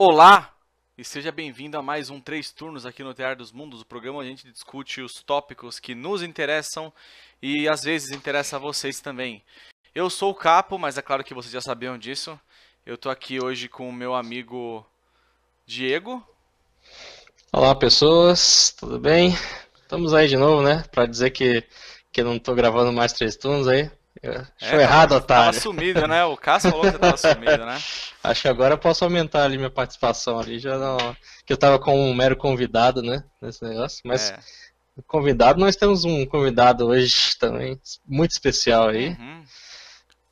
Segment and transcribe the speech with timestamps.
[0.00, 0.54] Olá
[0.96, 4.20] e seja bem-vindo a mais um Três Turnos aqui no Teatro dos Mundos, o programa
[4.20, 6.92] onde a gente discute os tópicos que nos interessam
[7.42, 9.42] e às vezes interessa a vocês também.
[9.92, 12.38] Eu sou o Capo, mas é claro que vocês já sabiam disso.
[12.86, 14.86] Eu tô aqui hoje com o meu amigo
[15.66, 16.24] Diego.
[17.52, 19.34] Olá pessoas, tudo bem?
[19.82, 20.84] Estamos aí de novo, né?
[20.92, 21.64] Pra dizer que,
[22.12, 23.90] que não tô gravando mais Três Turnos aí.
[24.60, 25.44] Achou é, errado, tava, otário.
[25.44, 26.24] Tava sumido, né?
[26.24, 27.78] O Cássio falou que você tava sumido, né?
[28.24, 31.16] Acho que agora eu posso aumentar ali minha participação ali, já não...
[31.46, 33.22] Que eu tava com um mero convidado, né?
[33.40, 34.30] Nesse negócio, mas...
[34.30, 34.38] É.
[35.06, 39.10] Convidado, nós temos um convidado hoje também, muito especial aí.
[39.10, 39.44] Uhum.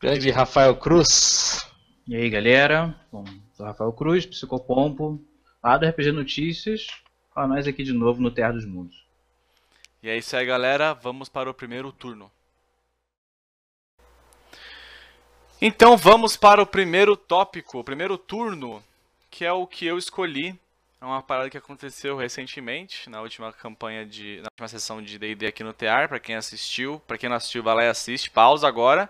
[0.00, 1.64] Grande Rafael Cruz.
[2.06, 2.94] E aí, galera?
[3.12, 5.22] Bom, sou Rafael Cruz, psicopompo,
[5.62, 6.88] lá do RPG Notícias,
[7.32, 9.06] para nós aqui de novo no Terra dos Mundos.
[10.02, 10.94] E é isso aí, galera.
[10.94, 12.30] Vamos para o primeiro turno.
[15.60, 18.84] Então vamos para o primeiro tópico, o primeiro turno,
[19.30, 20.54] que é o que eu escolhi.
[21.00, 24.36] É uma parada que aconteceu recentemente, na última campanha de.
[24.42, 27.00] na última sessão de DD aqui no TR, para quem assistiu.
[27.06, 29.08] Para quem não assistiu, vai lá e assiste, pausa agora.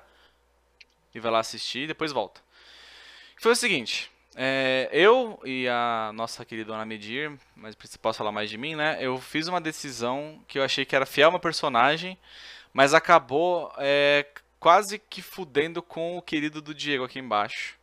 [1.13, 2.41] E vai lá assistir e depois volta.
[3.39, 4.09] Foi o seguinte.
[4.37, 8.99] É, eu e a nossa querida Dona Medir, mas posso falar mais de mim, né?
[9.01, 12.17] Eu fiz uma decisão que eu achei que era fiel ao meu personagem,
[12.73, 14.27] mas acabou é,
[14.67, 17.77] quase que fudendo com o querido do Diego aqui embaixo.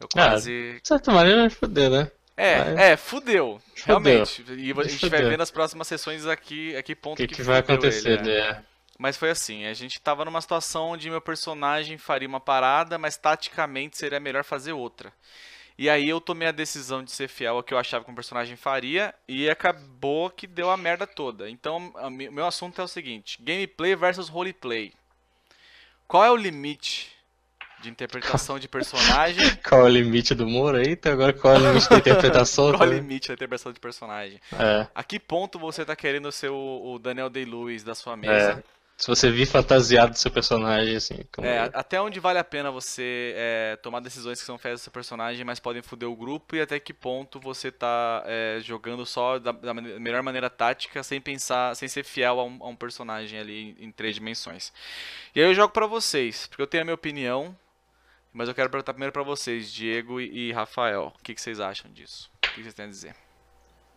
[0.00, 0.72] Eu quase.
[0.74, 2.10] Ah, de certa maneira vai fuder, né?
[2.36, 3.84] É, é, fudeu, fudeu.
[3.86, 4.44] Realmente.
[4.48, 5.10] E a gente fudeu.
[5.20, 8.60] vai ver nas próximas sessões aqui, aqui ponto que, que, que vai acontecer, ele, é.
[8.98, 13.16] Mas foi assim, a gente tava numa situação onde meu personagem faria uma parada, mas
[13.16, 15.12] taticamente seria melhor fazer outra.
[15.78, 18.16] E aí eu tomei a decisão de ser fiel ao que eu achava que um
[18.16, 21.48] personagem faria e acabou que deu a merda toda.
[21.48, 24.92] Então, o meu assunto é o seguinte: gameplay versus roleplay.
[26.08, 27.12] Qual é o limite
[27.82, 29.44] de interpretação de personagem?
[29.66, 30.92] qual é o limite do humor aí?
[30.92, 32.72] Então agora qual é o limite da interpretação?
[32.76, 34.40] qual é o limite da interpretação de personagem?
[34.52, 34.86] É.
[34.94, 38.64] A que ponto você tá querendo ser o, o Daniel Day-Lewis da sua mesa?
[38.72, 38.75] É.
[38.96, 41.18] Se você vir fantasiado do seu personagem, assim.
[41.30, 41.46] Como...
[41.46, 44.92] É, até onde vale a pena você é, tomar decisões que são feitas do seu
[44.92, 49.38] personagem, mas podem foder o grupo, e até que ponto você tá é, jogando só
[49.38, 53.38] da, da, melhor maneira tática, sem pensar, sem ser fiel a um, a um personagem
[53.38, 54.72] ali em, em três dimensões.
[55.34, 57.54] E aí eu jogo para vocês, porque eu tenho a minha opinião,
[58.32, 61.60] mas eu quero perguntar primeiro para vocês, Diego e, e Rafael, o que, que, vocês
[61.60, 62.30] acham disso?
[62.38, 63.14] O que, vocês têm a dizer?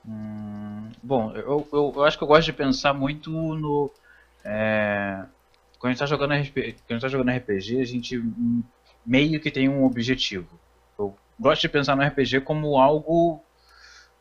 [0.06, 3.90] Hum, bom, eu, eu, eu acho que eu gosto de pensar muito no
[4.44, 5.26] é,
[5.78, 8.24] quando a gente está jogando, tá jogando RPG, a gente
[9.06, 10.60] meio que tem um objetivo.
[10.98, 13.42] Eu gosto de pensar no RPG como algo,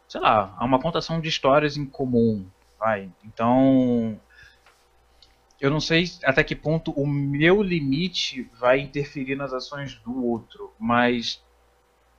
[0.09, 2.47] sei lá, uma contação de histórias em comum.
[2.79, 3.11] Vai.
[3.25, 4.21] Então,
[5.61, 10.73] eu não sei até que ponto o meu limite vai interferir nas ações do outro,
[10.79, 11.43] mas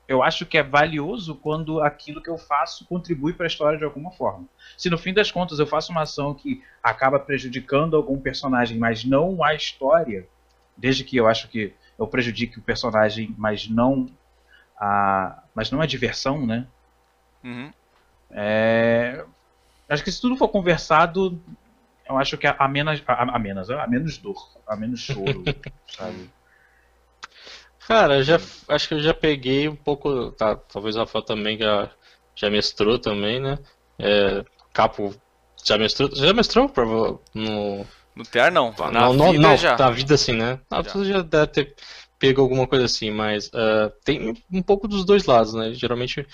[0.10, 3.86] eu acho que é valioso quando aquilo que eu faço contribui para a história de
[3.86, 4.44] alguma forma.
[4.76, 9.06] Se no fim das contas eu faço uma ação que acaba prejudicando algum personagem, mas
[9.06, 10.28] não a história,
[10.76, 14.10] desde que eu acho que eu prejudique o personagem, mas não
[14.80, 16.66] a, mas não a diversão, né?
[17.44, 17.72] Uhum.
[18.32, 19.24] É,
[19.88, 21.40] acho que se tudo for conversado,
[22.08, 25.44] eu acho que a, a menos a, a, menos a menos dor, a menos choro,
[25.86, 26.32] sabe?
[27.90, 30.32] Cara, já, acho que eu já peguei um pouco.
[30.34, 31.90] Tá, talvez o Rafael também já,
[32.36, 33.58] já mestrou também, né?
[33.98, 35.16] É, Capo
[35.66, 36.08] já mestrou.
[36.16, 36.72] Já mestrou
[37.34, 37.84] no.
[38.16, 38.76] No TR não.
[38.92, 39.76] Na não, vida não, já.
[39.76, 40.60] Na vida assim, né?
[40.70, 41.04] Na já.
[41.04, 41.76] já deve ter
[42.20, 45.74] pego alguma coisa assim, mas uh, tem um pouco dos dois lados, né?
[45.74, 46.28] Geralmente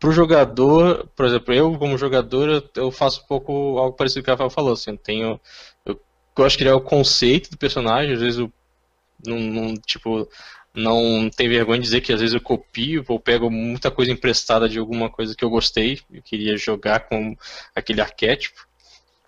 [0.00, 4.24] pro jogador, por exemplo, eu como jogador, eu faço um pouco algo parecido com o
[4.24, 5.40] que o Rafael falou, assim, eu tenho.
[5.84, 6.00] Eu
[6.34, 8.50] gosto de criar o conceito do personagem, às vezes eu
[9.24, 10.28] não, não tipo,
[10.74, 14.68] não tem vergonha de dizer que às vezes eu copio ou pego muita coisa emprestada
[14.68, 17.36] de alguma coisa que eu gostei, eu queria jogar com
[17.74, 18.66] aquele arquétipo.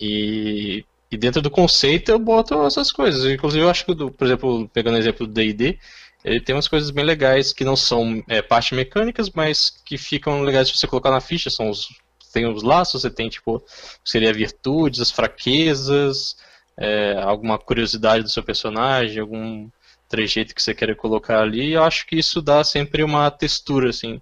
[0.00, 3.30] E, e dentro do conceito eu boto essas coisas.
[3.30, 5.78] Inclusive eu acho que, do, por exemplo, pegando o exemplo do D&D,
[6.24, 10.42] ele tem umas coisas bem legais que não são é, parte mecânicas, mas que ficam
[10.42, 11.50] legais se você colocar na ficha.
[11.50, 11.88] São os,
[12.32, 13.62] tem os laços, você tem tipo,
[14.02, 16.36] seria virtudes, as fraquezas,
[16.76, 19.68] é, alguma curiosidade do seu personagem, algum
[20.08, 24.20] trejeito que você quer colocar ali, eu acho que isso dá sempre uma textura, assim,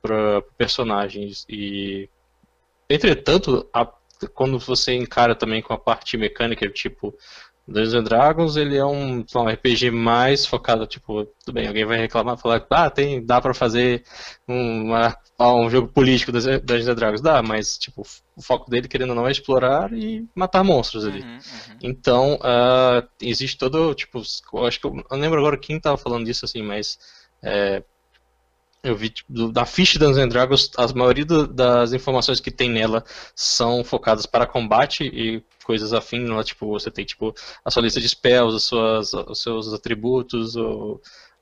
[0.00, 1.44] para personagens.
[1.48, 2.08] E,
[2.88, 3.86] entretanto, a,
[4.34, 7.14] quando você encara também com a parte mecânica, tipo,
[7.68, 11.98] Dungeons and Dragons, ele é um, um RPG mais focado, tipo, tudo bem, alguém vai
[11.98, 14.02] reclamar, falar, ah, tem, dá para fazer
[14.48, 14.90] um,
[15.38, 18.02] um jogo político das Dungeons and Dragons, dá, mas, tipo,
[18.34, 21.20] o foco dele, querendo ou não, é explorar e matar monstros ali.
[21.20, 21.76] Uhum, uhum.
[21.82, 24.22] Então, uh, existe todo, tipo,
[24.54, 26.98] eu acho que eu não lembro agora quem tava falando disso, assim, mas
[27.42, 27.82] é,
[28.82, 33.04] eu vi tipo, da ficha Dungeons Dragons, a maioria do, das informações que tem nela
[33.34, 36.28] são focadas para combate e coisas afins.
[36.28, 36.42] Né?
[36.44, 37.34] Tipo, você tem tipo
[37.64, 41.00] a sua lista de spells, as suas, os seus atributos, o,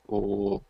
[0.09, 0.61] o,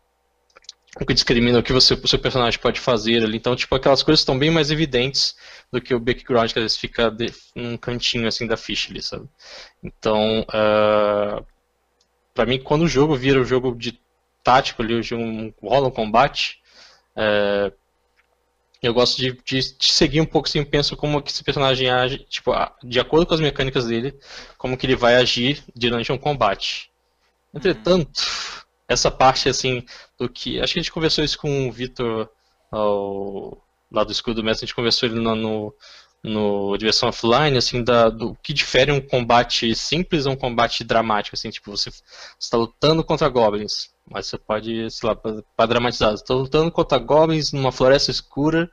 [0.99, 3.37] o que discrimina o que você, o seu personagem pode fazer ali.
[3.37, 5.35] Então, tipo, aquelas coisas estão bem mais evidentes
[5.71, 9.01] do que o background que às vezes fica de, num cantinho assim da ficha ali,
[9.01, 9.27] sabe?
[9.81, 11.45] Então, uh,
[12.33, 13.99] para mim, quando o jogo vira um jogo de
[14.47, 16.61] tático ali, um, rola um combate,
[17.13, 17.69] é,
[18.81, 22.19] eu gosto de, de, de, seguir um pouco assim, penso como que esse personagem age,
[22.29, 24.17] tipo, de acordo com as mecânicas dele,
[24.57, 26.89] como que ele vai agir durante um combate.
[27.53, 28.09] Entretanto,
[28.87, 29.83] essa parte assim
[30.17, 32.29] do que, acho que a gente conversou isso com o Vitor
[33.91, 35.75] lá do escudo do mestre, a gente conversou ele no, no,
[36.23, 41.35] no Diversão Offline, assim, da, do que difere um combate simples a um combate dramático,
[41.35, 41.89] assim, tipo, você
[42.39, 43.96] está lutando contra goblins.
[44.09, 46.13] Mas você pode, sei lá, para dramatizar.
[46.13, 48.71] Estou lutando contra goblins numa floresta escura.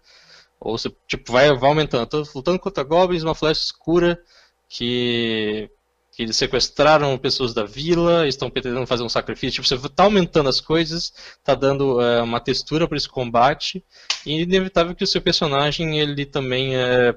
[0.61, 2.05] Ou você tipo, vai, vai aumentando.
[2.05, 4.21] Estou lutando contra goblins numa floresta escura
[4.69, 5.69] que,
[6.13, 9.63] que eles sequestraram pessoas da vila, estão pretendendo fazer um sacrifício.
[9.63, 13.85] Tipo, você está aumentando as coisas, está dando é, uma textura para esse combate.
[14.25, 17.13] E é inevitável que o seu personagem ele também é,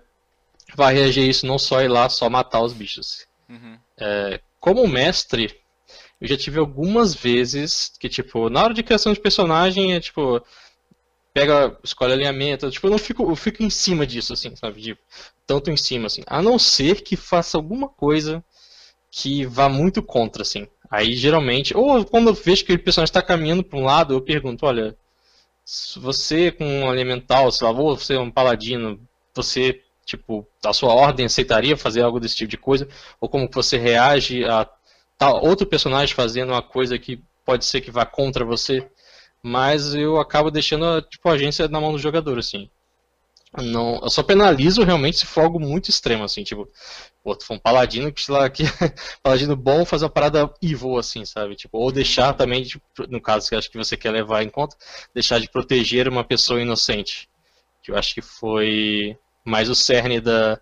[0.75, 3.27] vai reagir a isso, não só ir lá só matar os bichos.
[3.47, 3.77] Uhum.
[3.99, 5.55] É, como mestre,
[6.19, 10.41] eu já tive algumas vezes que, tipo, na hora de criação de personagem, é tipo,
[11.33, 14.81] pega, escolhe alinhamento, tipo, eu não fico, eu fico em cima disso, assim, sabe?
[14.81, 14.97] De,
[15.45, 16.23] tanto em cima, assim.
[16.25, 18.43] A não ser que faça alguma coisa
[19.11, 20.67] que vá muito contra, assim.
[20.89, 24.21] Aí, geralmente, ou quando eu vejo que o personagem está caminhando para um lado, eu
[24.21, 24.97] pergunto, olha,
[25.97, 28.99] você com um elemental, sei lá, você é um paladino,
[29.35, 32.87] você, tipo, a sua ordem aceitaria fazer algo desse tipo de coisa?
[33.19, 34.67] Ou como você reage a
[35.17, 38.87] tá outro personagem fazendo uma coisa que pode ser que vá contra você,
[39.41, 42.69] mas eu acabo deixando tipo, a agência na mão do jogador, assim.
[43.55, 46.69] Não, eu só penalizo realmente se for algo muito extremo, assim, tipo,
[47.23, 48.63] pô, tu for um paladino que, lá, que
[49.23, 51.55] paladino bom fazer uma parada evil, assim, sabe?
[51.55, 54.75] Tipo, ou deixar também, tipo, no caso que acho que você quer levar em conta,
[55.13, 57.29] deixar de proteger uma pessoa inocente.
[57.81, 60.61] Que eu acho que foi mais o cerne da, do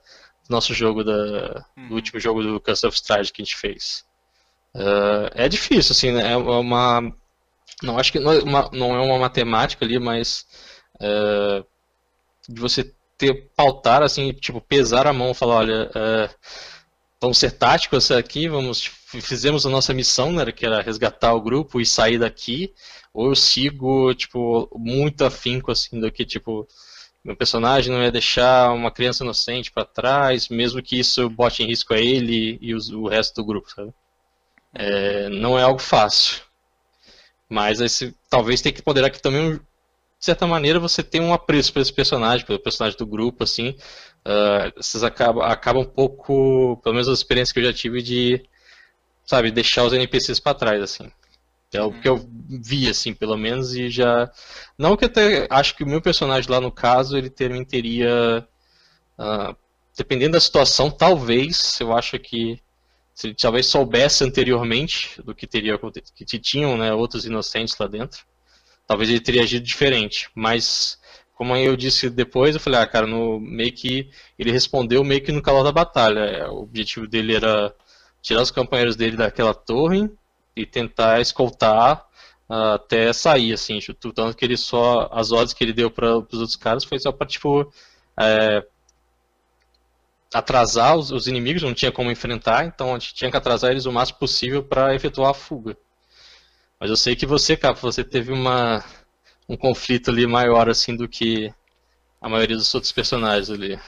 [0.50, 1.94] nosso jogo, da, do uhum.
[1.94, 4.06] último jogo do Curse of Stride que a gente fez.
[4.75, 6.33] Uh, é difícil, assim, né?
[6.33, 7.01] É uma.
[7.81, 10.45] Não acho que não é uma, não é uma matemática ali, mas
[10.95, 11.66] uh,
[12.48, 16.36] de você ter pautar assim, tipo, pesar a mão, falar, olha, uh,
[17.22, 18.83] vamos ser táticos aqui, vamos
[19.22, 22.74] fizemos a nossa missão, né, que era resgatar o grupo e sair daqui,
[23.13, 26.68] ou eu sigo, tipo, muito afinco assim do que tipo
[27.24, 31.68] meu personagem não ia deixar uma criança inocente para trás, mesmo que isso bote em
[31.68, 33.92] risco a ele e os, o resto do grupo, sabe?
[34.75, 36.44] É, não é algo fácil.
[37.50, 39.62] Mas esse, talvez tenha que ponderar que também, de
[40.19, 43.69] certa maneira, você tem um apreço por esse personagem, pelo personagem do grupo, assim.
[44.25, 48.44] Uh, vocês acabam, acabam um pouco, pelo menos a experiência que eu já tive, de,
[49.25, 51.10] sabe, deixar os NPCs para trás, assim.
[51.72, 54.31] É o que eu vi, assim, pelo menos, e já...
[54.77, 58.48] Não que até acho que o meu personagem lá, no caso, ele também teria...
[59.18, 59.56] Uh,
[59.98, 62.60] dependendo da situação, talvez, eu acho que
[63.15, 65.79] se ele talvez soubesse anteriormente do que teria
[66.13, 68.25] que tinham né, outros inocentes lá dentro,
[68.86, 70.29] talvez ele teria agido diferente.
[70.36, 71.00] Mas,
[71.34, 75.31] como eu disse depois, eu falei, ah, cara, no, meio que ele respondeu meio que
[75.31, 76.19] no calor da batalha.
[76.19, 77.74] É, o objetivo dele era
[78.22, 80.10] tirar os companheiros dele daquela torre
[80.53, 82.05] e tentar escoltar
[82.50, 83.79] uh, até sair, assim,
[84.13, 87.13] tanto que ele só, as ordens que ele deu para os outros caras foi só
[87.13, 87.72] para, tipo,
[88.19, 88.65] é,
[90.36, 93.86] atrasar os, os, inimigos, não tinha como enfrentar, então a gente tinha que atrasar eles
[93.86, 95.77] o máximo possível para efetuar a fuga.
[96.77, 98.84] Mas eu sei que você, Capo, você teve uma,
[99.48, 101.54] um conflito ali maior assim do que
[102.20, 103.80] a maioria dos outros personagens ali.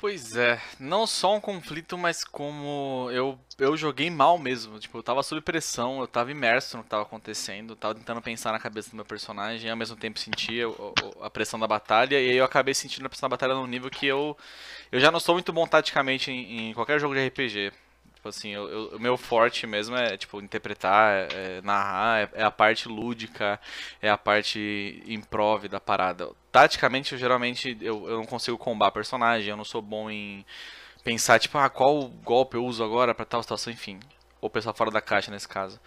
[0.00, 4.78] Pois é, não só um conflito, mas como eu, eu joguei mal mesmo.
[4.78, 8.52] Tipo, eu tava sob pressão, eu tava imerso no que tava acontecendo, tava tentando pensar
[8.52, 10.66] na cabeça do meu personagem e ao mesmo tempo sentia
[11.20, 12.14] a pressão da batalha.
[12.14, 14.36] E aí eu acabei sentindo a pressão da batalha num nível que eu,
[14.92, 17.72] eu já não sou muito bom taticamente em, em qualquer jogo de RPG.
[18.18, 22.50] Tipo assim, o meu forte mesmo é, tipo, interpretar, é, é narrar, é, é, a
[22.50, 23.60] parte lúdica,
[24.02, 26.28] é a parte improv da parada.
[26.50, 30.44] Taticamente, eu, geralmente, eu, eu não consigo combar personagem, eu não sou bom em
[31.04, 34.00] pensar, tipo, ah, qual golpe eu uso agora para tal situação, enfim.
[34.40, 35.78] Ou pensar fora da caixa nesse caso.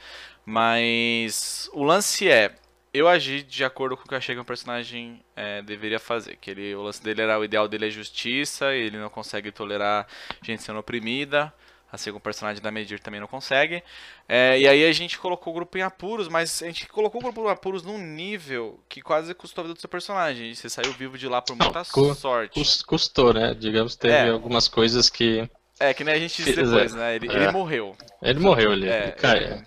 [0.46, 2.56] Mas o lance é,
[2.94, 6.38] eu agi de acordo com o que eu achei que o personagem é, deveria fazer.
[6.38, 10.08] Que ele, o lance dele era o ideal dele é justiça, ele não consegue tolerar
[10.42, 11.54] gente sendo oprimida
[11.92, 13.84] Assim como o personagem da Medir também não consegue.
[14.30, 17.24] É, e aí a gente colocou o grupo em apuros, mas a gente colocou o
[17.26, 20.56] grupo em apuros num nível que quase custou a vida do seu personagem.
[20.56, 22.62] Você saiu vivo de lá por muita cu- sorte.
[22.86, 23.54] Custou, né?
[23.54, 24.30] Digamos, teve É.
[24.30, 25.50] algumas coisas que.
[25.80, 26.98] É, que nem a gente disse Pois depois, é.
[26.98, 27.16] né?
[27.16, 27.36] Ele, É.
[27.36, 27.98] ele morreu.
[28.22, 28.88] Ele morreu ali.
[28.88, 29.66] É, ele,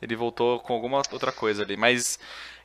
[0.00, 1.76] ele voltou com alguma outra coisa ali.
[1.76, 2.18] Mas.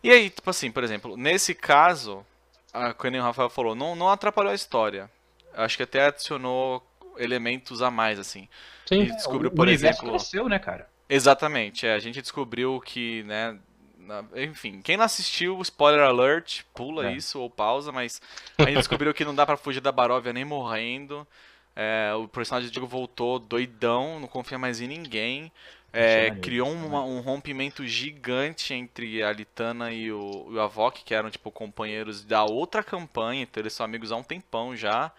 [0.04, 2.26] E aí, tipo assim, por exemplo, nesse caso,
[2.74, 5.10] a, como o Rafael falou, não, não atrapalhou a história.
[5.54, 6.82] Acho que até adicionou
[7.20, 8.48] elementos a mais, assim.
[8.88, 9.02] sim.
[9.04, 10.10] E descobriu, o por exemplo.
[10.10, 10.90] cresceu, né, cara?
[11.10, 13.58] Exatamente, é, a gente descobriu que, né.
[14.00, 17.14] na- enfim, quem não assistiu, spoiler alert, pula É.
[17.14, 18.22] isso ou pausa, mas
[18.58, 21.28] a gente descobriu que não dá pra fugir da Baróvia nem morrendo.
[21.76, 25.52] É, o personagem do Diego voltou doidão, não confia mais em ninguém.
[25.94, 30.62] É, é criou maneiro, uma- um rompimento gigante entre a Litana e o, e o
[30.62, 34.76] Avok, que eram tipo companheiros da outra campanha, então eles são amigos há um tempão
[34.76, 35.12] já.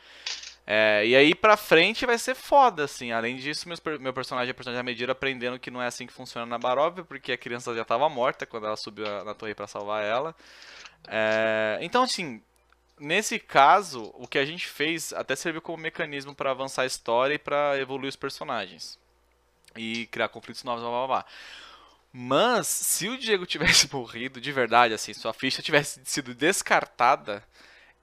[0.71, 3.11] É, e aí pra frente vai ser foda, assim.
[3.11, 6.13] Além disso, meus meu personagem é personagem da Medira aprendendo que não é assim que
[6.13, 9.67] funciona na Baróvia, porque a criança já tava morta quando ela subiu na torre pra
[9.67, 10.37] salvar ela.
[11.09, 12.43] É, então, assim,
[13.01, 17.35] nesse caso, o que a gente fez até serviu como mecanismo pra avançar a história
[17.35, 18.99] e pra evoluir os personagens.
[19.75, 21.27] E criar conflitos novos, blá blá blá.
[22.13, 27.43] Mas, se o Diego tivesse morrido de verdade, assim, sua ficha tivesse sido descartada,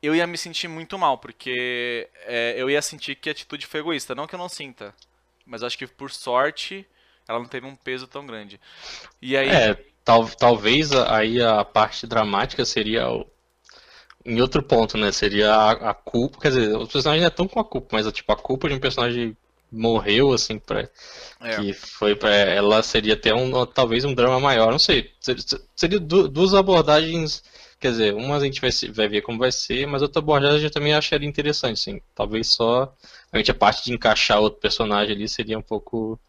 [0.05, 3.79] eu ia me sentir muito mal, porque é, eu ia sentir que a atitude foi
[3.79, 4.15] egoísta.
[4.15, 4.93] Não que eu não sinta,
[5.45, 6.85] mas acho que por sorte
[7.27, 8.59] ela não teve um peso tão grande.
[9.21, 9.49] E aí.
[9.49, 13.25] É, tal, talvez aí a parte dramática seria o-
[14.25, 15.11] em outro ponto, né?
[15.11, 18.11] Seria a, a culpa, quer dizer, os personagens não é tão com a culpa, mas
[18.11, 19.37] tipo a culpa de um personagem
[19.71, 20.89] morreu assim para
[21.41, 25.11] é, que foi para ela seria até um talvez um drama maior, não sei.
[25.19, 27.43] Ser- ser- Seria du- duas abordagens,
[27.85, 30.63] quer dizer, uma a gente vai, se- vai ver como vai ser, mas outra abordagem
[30.65, 32.01] eu também acharia interessante, sim.
[32.15, 32.91] Talvez só
[33.31, 36.19] realmente a parte de encaixar outro personagem ali seria um pouco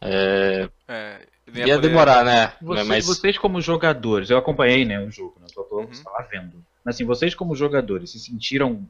[0.00, 2.52] é, é, ia poder- demorar, né?
[2.60, 5.90] Vocês, mas vocês como jogadores, eu acompanhei né, o jogo, né, só tô Uhum.
[6.06, 6.64] lá vendo.
[6.84, 8.86] Mas assim, vocês como jogadores se sentiram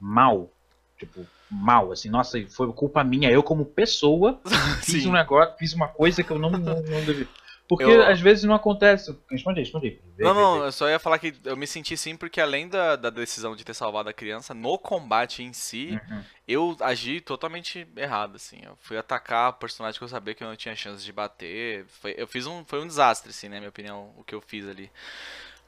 [0.00, 0.50] mal?
[0.98, 4.40] Tipo, mal, assim, nossa, foi culpa minha, eu como pessoa
[4.82, 5.08] fiz Sim.
[5.08, 7.28] um negócio, fiz uma coisa que eu não, não, não devia.
[7.66, 9.16] Porque Eu- às vezes não acontece.
[9.30, 9.98] Responde responde.
[10.16, 10.66] Vê, Não, vê, não, vê.
[10.66, 13.64] eu só ia falar que eu me senti sim, porque além da, da decisão de
[13.64, 16.22] ter salvado a criança, no combate em si, Uhum.
[16.46, 18.60] eu agi totalmente errado, assim.
[18.62, 21.86] Eu fui atacar o personagem que eu sabia que eu não tinha chance de bater.
[21.86, 24.68] Foi, eu fiz um, foi um desastre, assim, na minha opinião, o que eu fiz
[24.68, 24.90] ali.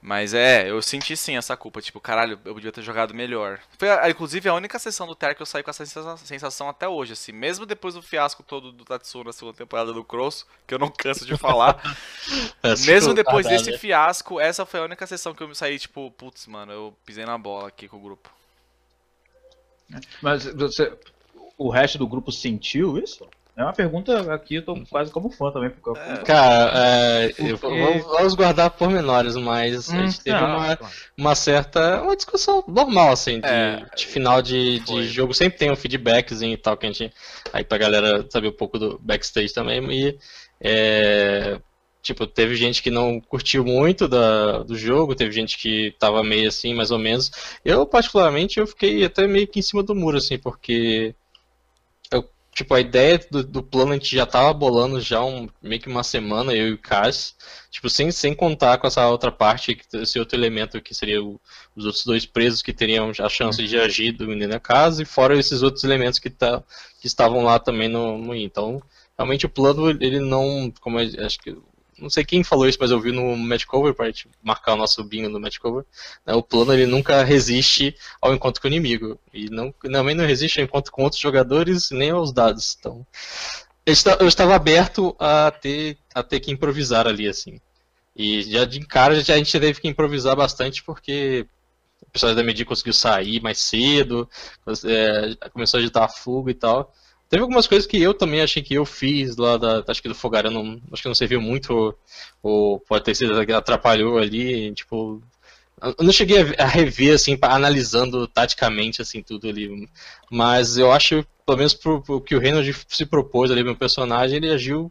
[0.07, 3.59] Mas é, eu senti sim essa culpa, tipo, caralho, eu podia ter jogado melhor.
[3.77, 6.69] Foi, a- inclusive, a única sessão do Ter que eu saí com essa sensa- sensação
[6.69, 7.33] até hoje, assim.
[7.33, 10.91] Mesmo depois do fiasco todo do Tatsu na segunda temporada do Cross, que eu não
[10.91, 11.83] canso de falar.
[12.63, 16.09] Essa Mesmo depois desse fiasco, essa foi a única sessão que eu me saí, tipo,
[16.13, 18.31] putz, mano, eu pisei na bola aqui com o grupo.
[20.23, 20.97] Mas você,
[21.59, 23.29] o resto do grupo sentiu isso?
[23.57, 25.71] É uma pergunta aqui, eu tô quase como fã também.
[25.71, 30.39] Porque eu- Cara, é, eu- Porque- vamos, vamos guardar pormenores, mas a Hum, gente teve
[30.39, 30.95] tá, uma, claro.
[31.17, 32.03] uma certa.
[32.03, 35.33] Uma discussão normal, assim, de, É, de final de, de jogo.
[35.33, 37.11] Sempre tem um feedbackzinho e tal, que a gente.
[37.51, 39.83] Aí pra galera saber um pouco do backstage também.
[39.91, 40.19] E.
[40.61, 41.59] é,
[42.03, 46.49] tipo, teve gente que não curtiu muito da, do jogo, teve gente que tava meio
[46.49, 47.31] assim, mais ou menos.
[47.65, 51.15] Eu, particularmente, eu fiquei até meio que em cima do muro, assim, porque.
[52.57, 55.89] Tipo, a ideia do, do plano a gente já tava bolando já um, meio que
[55.91, 57.37] uma semana, eu e o Cass.
[57.71, 61.39] Tipo, sem, sem contar com essa outra parte, esse outro elemento que seria o-
[61.77, 65.39] os outros dois presos que teriam a chance de agir dentro da casa, e fora
[65.39, 66.63] esses outros elementos que, tá,
[67.01, 68.83] que estavam lá também no, no Então,
[69.19, 70.73] realmente o plano, ele não.
[70.81, 71.55] Como eu, acho que.
[71.99, 74.77] Não sei quem falou isso, mas eu vi no match cover, pra gente marcar o
[74.77, 75.85] nosso bingo no match cover.
[76.27, 79.19] né, o plano ele nunca resiste ao encontro com o inimigo.
[79.33, 79.49] E
[79.83, 82.77] também não resiste ao encontro com outros jogadores, nem aos dados.
[82.79, 83.07] Então,
[83.87, 87.61] eu esta- eu estava aberto a ter, a ter que improvisar ali, assim.
[88.15, 91.47] E já de cara já a gente teve que improvisar bastante porque
[92.03, 94.29] o pessoal da Medi conseguiu sair mais cedo,
[94.85, 96.93] é, começou a agitar a fuga e tal.
[97.29, 99.85] Teve algumas coisas que eu também achei que eu fiz lá da.
[99.89, 101.95] Acho que do Fogarão não, acho que não serviu muito,
[102.43, 105.23] ou, pode ter sido que atrapalhou ali, tipo.
[105.83, 109.89] Eu não cheguei a ver- a rever, assim, analisando taticamente, assim, tudo ali.
[110.31, 114.37] Mas eu acho, pelo menos pro, pro que o Reynolds se propôs ali, meu personagem,
[114.39, 114.91] ele agiu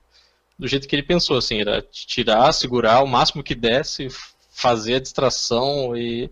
[0.59, 4.07] do jeito que ele pensou, assim, era tirar, segurar o máximo que desse,
[4.51, 6.29] fazer a distração e.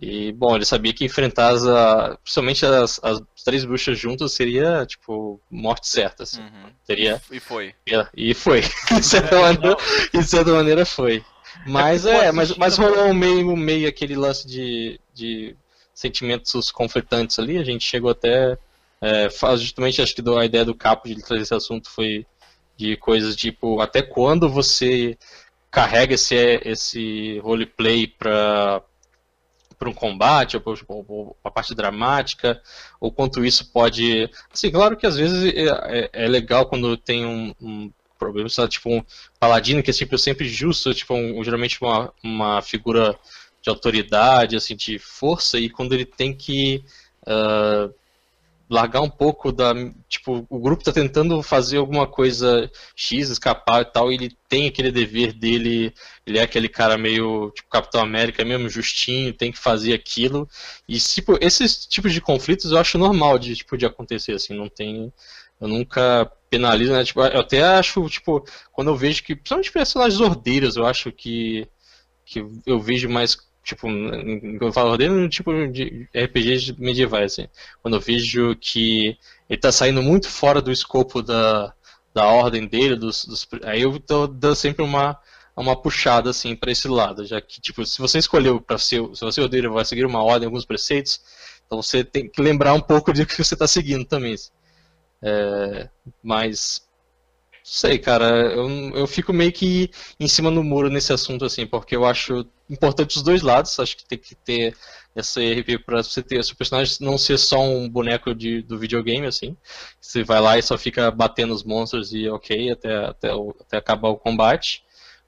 [0.00, 4.84] E, bom, ele sabia que enfrentar as, a- principalmente as, as três bruxas juntas seria,
[4.86, 6.40] tipo, morte certa, assim.
[6.40, 6.70] Uhum.
[6.86, 7.74] Teria, E foi.
[8.14, 8.60] e foi.
[8.94, 9.76] De certa maneira,
[10.12, 11.24] de certa maneira foi.
[11.66, 15.56] Mas É é, mas, mas rolou meio, meio aquele lance de, de
[15.94, 17.56] sentimentos conflitantes ali.
[17.58, 18.58] A gente chegou até
[19.00, 22.26] É, justamente acho que a ideia do Capo de trazer esse assunto foi
[22.76, 25.16] de coisas tipo até quando você
[25.70, 26.34] carrega esse,
[26.64, 28.82] esse roleplay para
[29.78, 32.60] para um combate, ou, ou, a parte dramática,
[33.00, 34.30] ou quanto isso pode.
[34.52, 38.70] Assim, claro que às vezes é, é, é legal quando tem um, um problema, sabe?
[38.70, 39.04] tipo um
[39.38, 43.18] paladino que é sempre, sempre justo, tipo um, geralmente uma, uma figura
[43.62, 46.84] de autoridade, assim, de força, e quando ele tem que
[47.22, 47.92] uh,
[48.68, 49.72] largar um pouco da.
[50.08, 54.66] Tipo, o grupo tá tentando fazer alguma coisa X, escapar e tal, e ele tem
[54.66, 55.92] aquele dever dele,
[56.26, 60.48] ele é aquele cara meio, tipo, Capitão América mesmo, justinho, tem que fazer aquilo.
[60.88, 64.68] E, tipo, esses tipos de conflitos eu acho normal de, tipo, de acontecer, assim, não
[64.68, 65.12] tem.
[65.60, 67.04] Eu nunca penalizo, né?
[67.04, 71.66] Tipo, eu até acho, tipo, quando eu vejo que, principalmente personagens ordeiros, eu acho que,
[72.24, 77.48] que eu vejo mais tipo, quando eu falo dele, no tipo de RPGs medievais, assim.
[77.82, 79.18] Quando eu vejo que
[79.50, 81.74] ele tá saindo muito fora do escopo da,
[82.14, 85.18] da ordem dele, dos, dos aí eu tô dando sempre uma,
[85.56, 89.24] uma puxada, assim, para esse lado, já que, tipo, se você escolheu para ser, se
[89.24, 91.20] você odeia, vai seguir uma ordem, alguns preceitos,
[91.66, 94.34] então você tem que lembrar um pouco de que você está seguindo também.
[94.34, 94.50] Assim.
[95.22, 95.88] É,
[96.22, 96.86] mas
[97.64, 101.96] sei, cara, eu, eu fico meio que em cima do muro nesse assunto, assim, porque
[101.96, 104.76] eu acho importante os dois lados, acho que tem que ter
[105.14, 109.26] essa RP pra você ter seu personagem não ser só um boneco de, do videogame,
[109.26, 109.56] assim.
[110.00, 113.30] Você vai lá e só fica batendo os monstros e ok, até, até,
[113.60, 114.84] até acabar o combate.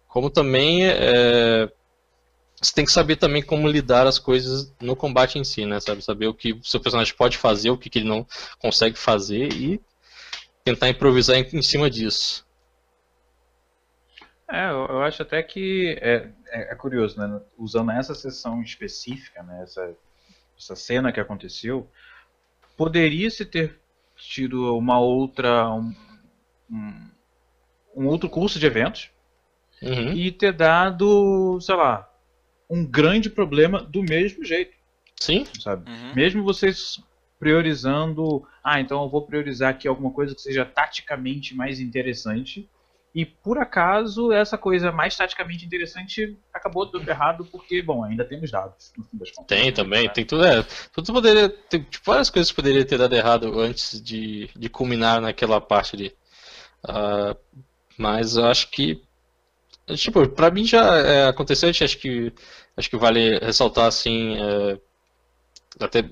[0.06, 1.70] Como também é,
[2.60, 5.78] você tem que saber também como lidar as coisas no combate em si, né?
[5.80, 6.02] Sabe?
[6.02, 8.26] Saber o que o seu personagem pode fazer, o que, que ele não
[8.58, 9.80] consegue fazer e
[10.64, 12.44] tentar improvisar em, em cima disso.
[14.50, 17.40] É, eu, eu acho até que é, é, é, curioso, né?
[17.56, 19.62] Usando essa sessão específica, né?
[19.62, 19.94] Essa,
[20.58, 21.88] essa cena que aconteceu,
[22.76, 23.78] poderia se ter
[24.16, 25.94] tido uma outra um,
[26.70, 27.10] um,
[27.94, 29.10] um outro curso de eventos
[29.82, 30.12] uhum.
[30.12, 32.10] e ter dado, sei lá,
[32.68, 34.76] um grande problema do mesmo jeito.
[35.16, 35.46] Sim.
[35.60, 35.90] Sabe?
[35.90, 36.14] Uhum.
[36.14, 37.02] Mesmo vocês
[37.38, 42.68] priorizando, ah, então eu vou priorizar aqui alguma coisa que seja taticamente mais interessante.
[43.14, 48.50] E por acaso essa coisa mais taticamente interessante acabou dando errado porque, bom, ainda temos
[48.50, 49.46] dados no fim das contas.
[49.46, 53.58] Tem também, tem tudo, é, tudo poderia, tem tipo, várias coisas poderiam ter dado errado
[53.58, 56.14] antes de, de culminar naquela parte ali.
[56.84, 57.36] Uh,
[57.96, 59.02] mas eu acho que
[59.96, 62.32] tipo, pra mim já é, aconteceu, acho que
[62.76, 64.80] acho que vale ressaltar assim, é,
[65.80, 66.04] até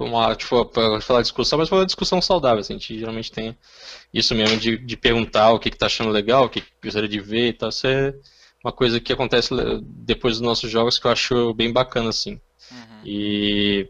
[0.00, 2.60] uma, tipo, para falar discussão, mas foi uma discussão saudável.
[2.60, 3.56] Assim, a gente geralmente tem
[4.12, 7.20] isso mesmo de, de perguntar o que, está achando legal, o que, que gostaria de
[7.20, 7.68] ver e tal.
[7.68, 8.14] Isso é
[8.64, 12.40] uma coisa que acontece depois dos nossos jogos que eu acho bem bacana, assim.
[12.70, 13.00] Uhum.
[13.04, 13.88] E.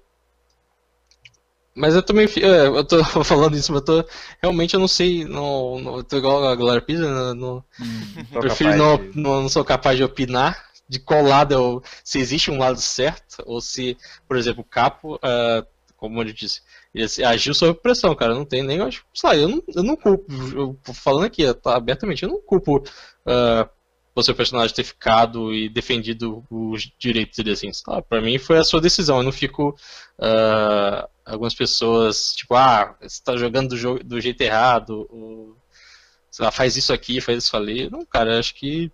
[1.74, 2.26] Mas eu também.
[2.26, 4.09] É, eu tô falando isso, mas eu tô.
[4.42, 5.24] Realmente eu não sei.
[5.24, 9.16] Não, não, eu tô igual a Glória Pisa, né, não, hum, prefiro não, de...
[9.16, 13.42] não, não sou capaz de opinar de qual lado eu, se existe um lado certo,
[13.46, 13.96] ou se,
[14.27, 16.62] por exemplo, o Capo, uh, como eu disse,
[16.94, 18.35] ele agiu sob pressão, cara.
[18.35, 18.79] Não tem nem.
[18.90, 20.33] Sei lá, eu não, eu não culpo.
[20.55, 23.68] Eu, falando aqui tá, abertamente, eu não culpo uh,
[24.14, 27.70] o seu personagem ter ficado e defendido os direitos dele assim.
[28.09, 29.18] Pra mim foi a sua decisão.
[29.18, 29.77] Eu não fico.
[30.18, 35.57] Uh, algumas pessoas, tipo, ah, você tá jogando do, do jeito errado, ou,
[36.31, 37.90] sei lá, faz isso aqui, faz isso ali.
[37.90, 38.90] Não, cara, acho que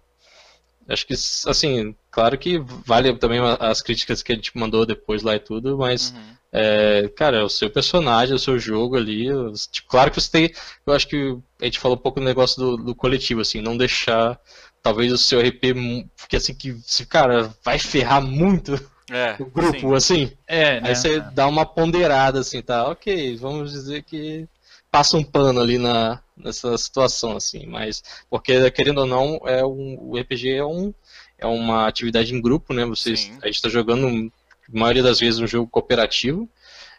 [0.89, 5.35] Acho que, assim, claro que vale também as críticas que a gente mandou depois lá
[5.35, 6.37] e tudo, mas, uhum.
[6.53, 9.29] é, cara, é o seu personagem, é o seu jogo ali.
[9.71, 10.55] Tipo, claro que você tem.
[10.87, 13.77] Eu acho que a gente falou um pouco do negócio do, do coletivo, assim, não
[13.77, 14.39] deixar
[14.83, 15.75] talvez o seu RP,
[16.17, 16.77] porque assim, que,
[17.09, 18.79] cara, vai ferrar muito
[19.11, 19.95] é, o grupo, sim.
[19.95, 20.33] assim.
[20.47, 20.91] É, né?
[20.91, 22.89] Aí você dá uma ponderada, assim, tá?
[22.89, 24.47] Ok, vamos dizer que
[24.95, 29.99] passa um pano ali na, nessa situação, assim, mas porque querendo ou não, é um,
[30.01, 30.95] o RPG é, um,
[31.37, 32.85] é uma atividade em grupo, né?
[32.85, 36.49] Vocês, a gente está jogando, a maioria das vezes, um jogo cooperativo.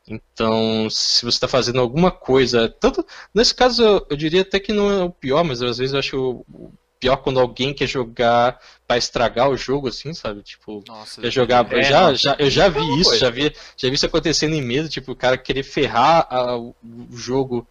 [0.06, 4.74] Então, se você está fazendo alguma coisa, tanto nesse caso eu, eu, diria até que
[4.74, 8.60] não é o pior, mas às vezes eu acho o pior quando alguém quer jogar
[8.88, 10.42] para estragar o jogo, assim, sabe?
[10.42, 11.72] Tipo, Nossa, quer jogar.
[11.74, 14.90] É, já, já, eu já vi isso, já vi, já vi isso acontecendo em mesa,
[14.90, 16.76] tipo, o cara querer ferrar a, o
[17.12, 17.68] jogo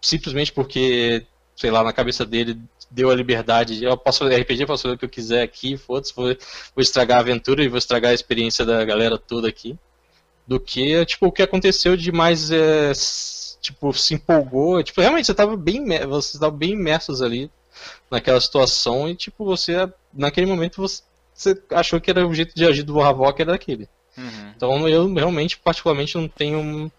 [0.00, 2.58] simplesmente porque, sei lá, na cabeça dele
[2.90, 5.76] deu a liberdade de eu posso fazer RPG, posso fazer o que eu quiser aqui,
[5.76, 9.78] foda-se, vou, vou estragar a aventura e vou estragar a experiência da galera toda aqui.
[10.46, 12.90] Do que, tipo, o que aconteceu de mais, é,
[13.60, 17.48] tipo, se empolgou, tipo, realmente você estava bem, vocês estavam bem imersos ali
[18.10, 21.02] naquela situação e, tipo, você, naquele momento, você,
[21.32, 23.88] você achou que era o jeito de agir do Havok era daquele.
[24.16, 24.52] Uhum.
[24.56, 26.90] Então eu realmente, particularmente, não tenho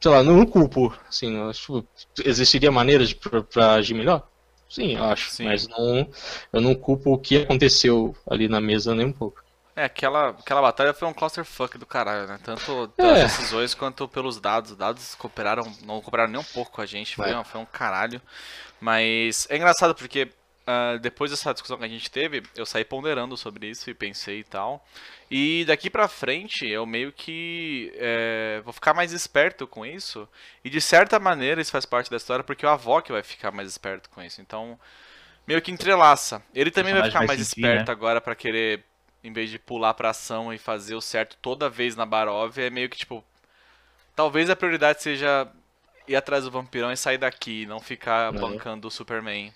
[0.00, 1.84] sei lá, não culpo, assim, não, tipo,
[2.24, 4.26] existiria maneiras pra, pra agir melhor?
[4.68, 5.44] Sim, eu acho, Sim.
[5.44, 6.08] mas não,
[6.52, 9.42] eu não culpo o que aconteceu ali na mesa nem um pouco.
[9.78, 12.38] É, aquela, aquela batalha foi um clusterfuck do caralho, né?
[12.42, 13.02] Tanto É.
[13.02, 14.72] pelas decisões quanto pelos dados.
[14.72, 17.38] Os dados cooperaram, não cooperaram nem um pouco com a gente, foi, É.
[17.38, 18.20] um, foi um caralho.
[18.80, 20.28] Mas é engraçado porque
[20.66, 24.40] ah, depois dessa discussão que a gente teve, eu saí ponderando sobre isso e pensei
[24.40, 24.84] e tal.
[25.30, 30.28] E daqui pra frente eu meio que é, vou ficar mais esperto com isso.
[30.64, 33.50] E de certa maneira isso faz parte da história porque o avó que vai ficar
[33.50, 34.40] mais esperto com isso.
[34.42, 34.78] Então,
[35.46, 36.42] meio que entrelaça.
[36.54, 37.92] Ele também vai ficar vai mais sentir, esperto né?
[37.92, 38.84] agora pra querer
[39.22, 42.70] em vez de pular pra ação e fazer o certo toda vez na Barov, é
[42.70, 43.24] meio que tipo.
[44.14, 45.46] Talvez a prioridade seja
[46.06, 49.52] ir atrás do vampirão e sair daqui, não ficar bancando o Superman.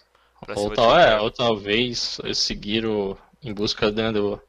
[0.57, 4.41] Ou, tal, é, ou talvez seguir o, em busca né, do,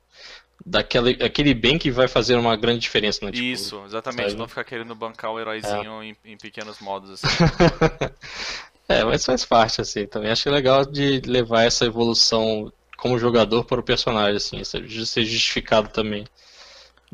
[0.66, 3.32] daquele aquele bem que vai fazer uma grande diferença, né?
[3.32, 4.30] tipo, Isso, exatamente.
[4.30, 4.40] sabe?
[4.40, 7.28] Não ficar querendo bancar o heróizinho em, em pequenos modos, assim.
[8.86, 12.72] É, mas faz parte, assim, também acho legal de levar essa evolução
[13.04, 16.26] como jogador para o personagem, assim, isso ju- ser justificado também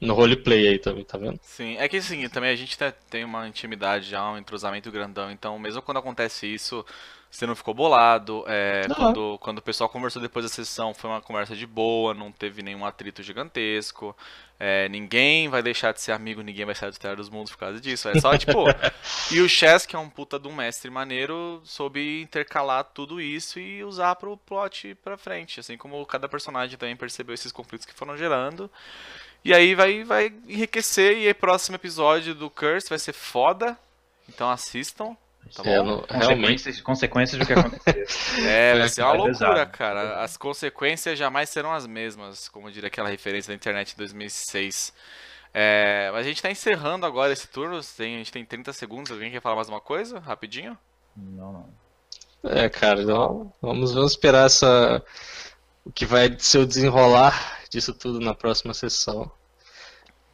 [0.02, 1.40] no roleplay aí também, tá vendo?
[1.42, 2.78] Sim, é que assim, também a gente
[3.10, 6.86] tem uma intimidade já, um entrosamento grandão, então mesmo quando acontece isso,
[7.30, 8.96] você não ficou bolado, é, Não.
[8.96, 12.64] quando, quando o pessoal conversou depois da sessão, foi uma conversa de boa, não teve
[12.64, 14.16] nenhum atrito gigantesco,
[14.60, 17.60] é, ninguém vai deixar de ser amigo, ninguém vai sair do Terra dos Mundos por
[17.60, 18.66] causa disso, é só tipo...
[19.32, 23.60] e o Chess, que é um puta de um mestre maneiro, soube intercalar tudo isso
[23.60, 27.94] e usar pro plot pra frente, assim como cada personagem também percebeu esses conflitos que
[27.94, 28.72] foram gerando,
[29.44, 33.78] e aí vai, vai enriquecer e aí próximo episódio do Curse vai ser foda.
[34.28, 35.16] Então assistam.
[35.56, 35.84] Tá É, bom?
[35.84, 38.08] no- realmente, Consequências, consequências do que aconteceu.
[38.38, 39.68] É, vai É, ser uma vai loucura, pesado.
[39.68, 40.22] cara.
[40.24, 44.94] As consequências jamais serão as mesmas, como diria aquela referência da internet de 2006.
[45.54, 47.80] É, mas a gente tá encerrando agora esse turno.
[47.98, 49.12] Tem, a gente tem 30 segundos.
[49.12, 50.20] Alguém quer falar mais uma coisa?
[50.20, 50.78] Rapidinho?
[51.16, 51.52] não,
[52.44, 52.52] não.
[52.52, 55.04] é, cara, então, vamos, vamos esperar essa,
[55.86, 59.32] o que vai ser o desenrolar disso tudo na próxima sessão.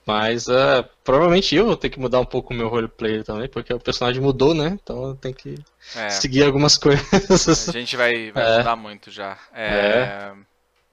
[0.07, 3.73] Mas é, provavelmente eu vou ter que mudar um pouco o meu roleplay também, porque
[3.73, 4.77] o personagem mudou, né?
[4.81, 5.55] Então eu tenho que
[5.93, 7.69] É, seguir algumas coisas.
[7.73, 8.47] a gente vai, vai É.
[8.47, 9.37] mudar muito já.
[9.53, 10.33] É,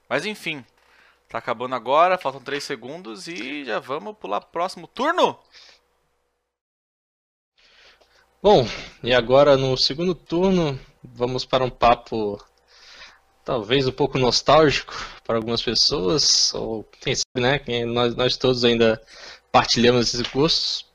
[0.08, 0.64] Mas enfim,
[1.28, 2.18] tá acabando agora.
[2.18, 5.38] Faltam 3 segundos e já vamos pular pro próximo turno.
[8.42, 8.66] Bom,
[9.02, 12.38] e agora no segundo turno, vamos para um papo
[13.44, 17.58] talvez um pouco nostálgico para algumas pessoas, ou quem sabe, né?
[17.58, 19.00] quem- Nós, nós todos ainda
[19.50, 20.86] partilhamos esses gostos,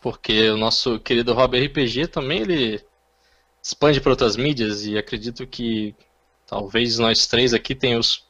[0.00, 2.84] porque o nosso querido Hobby RPG também ele
[3.62, 5.94] expande para outras mídias e acredito que
[6.46, 8.24] talvez nós três aqui tenhamos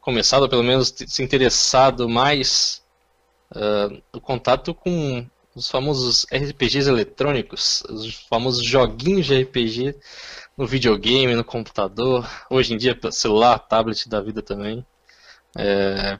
[0.00, 2.82] começado, pelo menos se interessado mais
[3.54, 9.94] ah, no contato com os famosos RPGs eletrônicos, os famosos joguinhos de RPG
[10.56, 14.84] no videogame, no computador, hoje em dia celular, tablet da vida também.
[15.58, 16.18] É,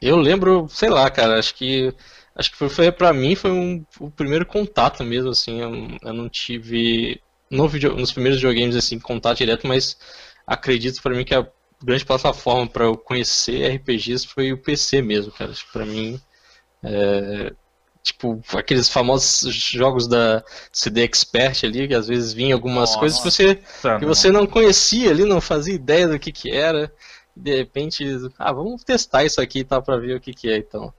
[0.00, 1.94] Eu lembro, sei lá, cara, acho que
[2.34, 6.12] acho que foi, foi para mim foi um, o primeiro contato mesmo, assim, eu, eu
[6.14, 7.20] não tive
[7.50, 9.98] no video, nos primeiros videogames assim contato direto, mas
[10.46, 11.46] acredito para mim que a
[11.82, 15.52] grande plataforma para eu conhecer RPGs foi o PC mesmo, cara.
[15.72, 16.20] Pra mim
[16.84, 17.52] é,
[18.02, 22.98] Tipo, aqueles famosos jogos da CD Expert ali, que às vezes vinha algumas Nossa.
[22.98, 23.56] coisas que você,
[23.98, 26.90] que você não conhecia ali, não fazia ideia do que que era.
[27.36, 28.04] E de repente,
[28.38, 30.92] ah, vamos testar isso aqui tá, pra ver o que que é então.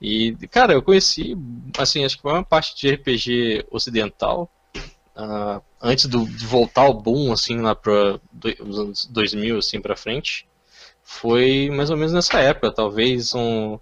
[0.00, 1.36] E, cara, eu conheci,
[1.78, 4.50] assim, acho que foi uma parte de RPG ocidental,
[5.16, 8.20] ah, antes do, de voltar ao boom, assim, lá para
[8.60, 10.46] os anos 2000, assim, pra frente.
[11.02, 13.78] Foi mais ou menos nessa época, talvez um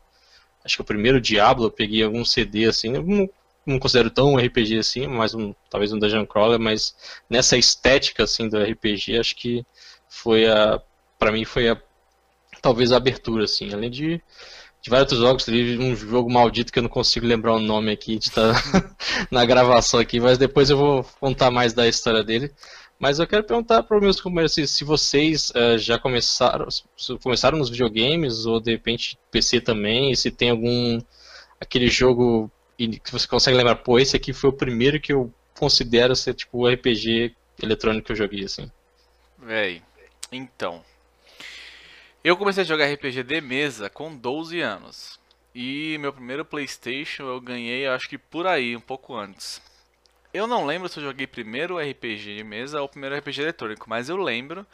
[0.64, 3.28] acho que o primeiro Diablo eu peguei algum CD assim, eu não,
[3.66, 6.94] não considero tão um RPG assim, mais um, talvez um Dungeon Crawler, mas
[7.28, 9.64] nessa estética assim do RPG, acho que
[10.08, 10.80] foi a
[11.18, 11.80] para mim foi a
[12.60, 14.22] talvez a abertura assim, além de
[14.82, 18.18] de vários jogos, teve um jogo maldito que eu não consigo lembrar o nome aqui,
[18.18, 18.52] de estar
[19.30, 22.52] na gravação aqui, mas depois eu vou contar mais da história dele.
[22.98, 26.68] Mas eu quero perguntar para os meus companheiros se, se vocês eh, já começaram,
[27.22, 31.00] começaram nos videogames ou de repente PC também, e se tem algum
[31.60, 36.16] aquele jogo que você consegue lembrar, pô, esse aqui foi o primeiro que eu considero
[36.16, 38.70] ser tipo o RPG eletrônico que eu joguei assim.
[39.38, 39.82] Véi,
[40.30, 40.82] então.
[42.24, 45.20] Eu comecei a jogar RPG de mesa com 12 anos.
[45.54, 49.60] E meu primeiro PlayStation eu ganhei, acho que por aí, um pouco antes.
[50.32, 54.08] Eu não lembro se eu joguei primeiro RPG de mesa ou primeiro RPG eletrônico, mas
[54.08, 54.66] eu lembro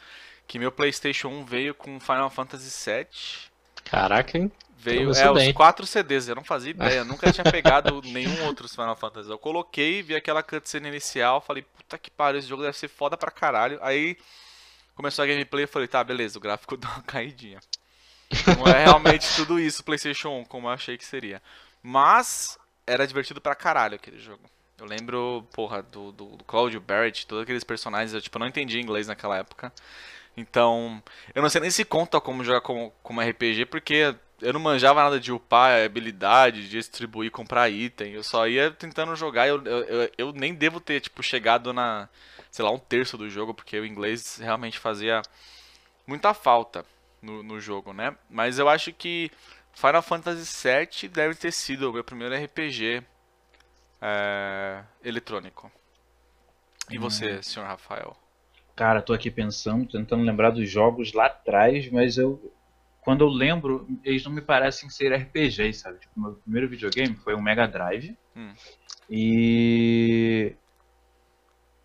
[0.47, 3.49] que meu PlayStation 1 veio com Final Fantasy VII
[3.89, 4.51] Caraca, hein?
[4.77, 8.69] Veio é, os quatro CDs, eu não fazia ideia, eu nunca tinha pegado nenhum outro
[8.69, 9.29] Final Fantasy.
[9.29, 13.17] Eu coloquei, vi aquela cutscene inicial, falei, puta que pariu, esse jogo deve ser foda
[13.17, 13.79] pra caralho.
[13.81, 14.15] Aí
[14.95, 17.59] começou a gameplay e falei, tá, beleza, o gráfico deu uma caidinha.
[18.57, 21.41] Não é realmente tudo isso PlayStation 1, como eu achei que seria.
[21.81, 24.43] Mas era divertido pra caralho aquele jogo.
[24.79, 28.79] Eu lembro, porra, do, do, do Claudio Barrett, todos aqueles personagens, eu tipo, não entendi
[28.79, 29.71] inglês naquela época.
[30.35, 31.03] Então,
[31.35, 35.03] eu não sei nem se conta como jogar como, como RPG, porque eu não manjava
[35.03, 38.13] nada de upar habilidade, de distribuir, comprar item.
[38.13, 42.07] Eu só ia tentando jogar eu, eu, eu, eu nem devo ter, tipo, chegado na,
[42.51, 45.21] sei lá, um terço do jogo, porque o inglês realmente fazia
[46.07, 46.85] muita falta
[47.21, 48.15] no, no jogo, né?
[48.29, 49.31] Mas eu acho que
[49.73, 53.03] Final Fantasy VII deve ter sido o meu primeiro RPG
[54.01, 55.71] é, eletrônico.
[56.89, 58.15] E você, senhor Rafael?
[58.75, 62.53] Cara, tô aqui pensando, tentando lembrar dos jogos lá atrás, mas eu.
[63.01, 65.99] Quando eu lembro, eles não me parecem ser RPGs, sabe?
[65.99, 68.17] Tipo, meu primeiro videogame foi um Mega Drive.
[68.35, 68.53] Hum.
[69.09, 70.55] E.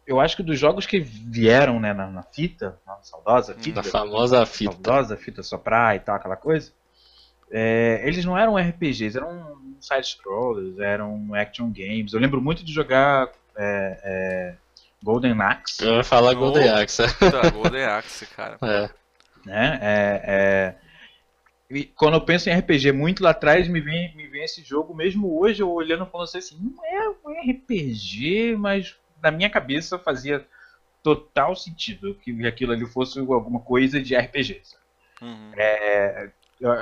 [0.06, 3.88] Eu acho que dos jogos que vieram, né, na, na fita, na saudosa fita, Da
[3.90, 4.72] famosa fita.
[4.72, 6.72] saudosa fita soprar e tal, aquela coisa.
[7.56, 12.12] É, eles não eram RPGs, eram side-scrollers, eram action games.
[12.12, 14.54] Eu lembro muito de jogar é, é,
[15.02, 16.36] Golden Axe, Eu ia falar Oh.
[16.36, 17.02] Golden Axe.
[17.14, 18.58] Puta, Golden Axe, cara.
[18.62, 18.90] É.
[19.46, 19.78] né?
[19.80, 20.74] É, é,
[21.70, 24.94] e quando eu penso em RPG muito lá atrás, me vem, me vem esse jogo,
[24.94, 30.44] mesmo hoje eu olhando falando assim, não é um RPG, mas na minha cabeça fazia
[31.02, 34.60] total sentido que aquilo ali fosse alguma coisa de RPG.
[35.22, 35.52] Uhum.
[35.54, 36.30] Eu-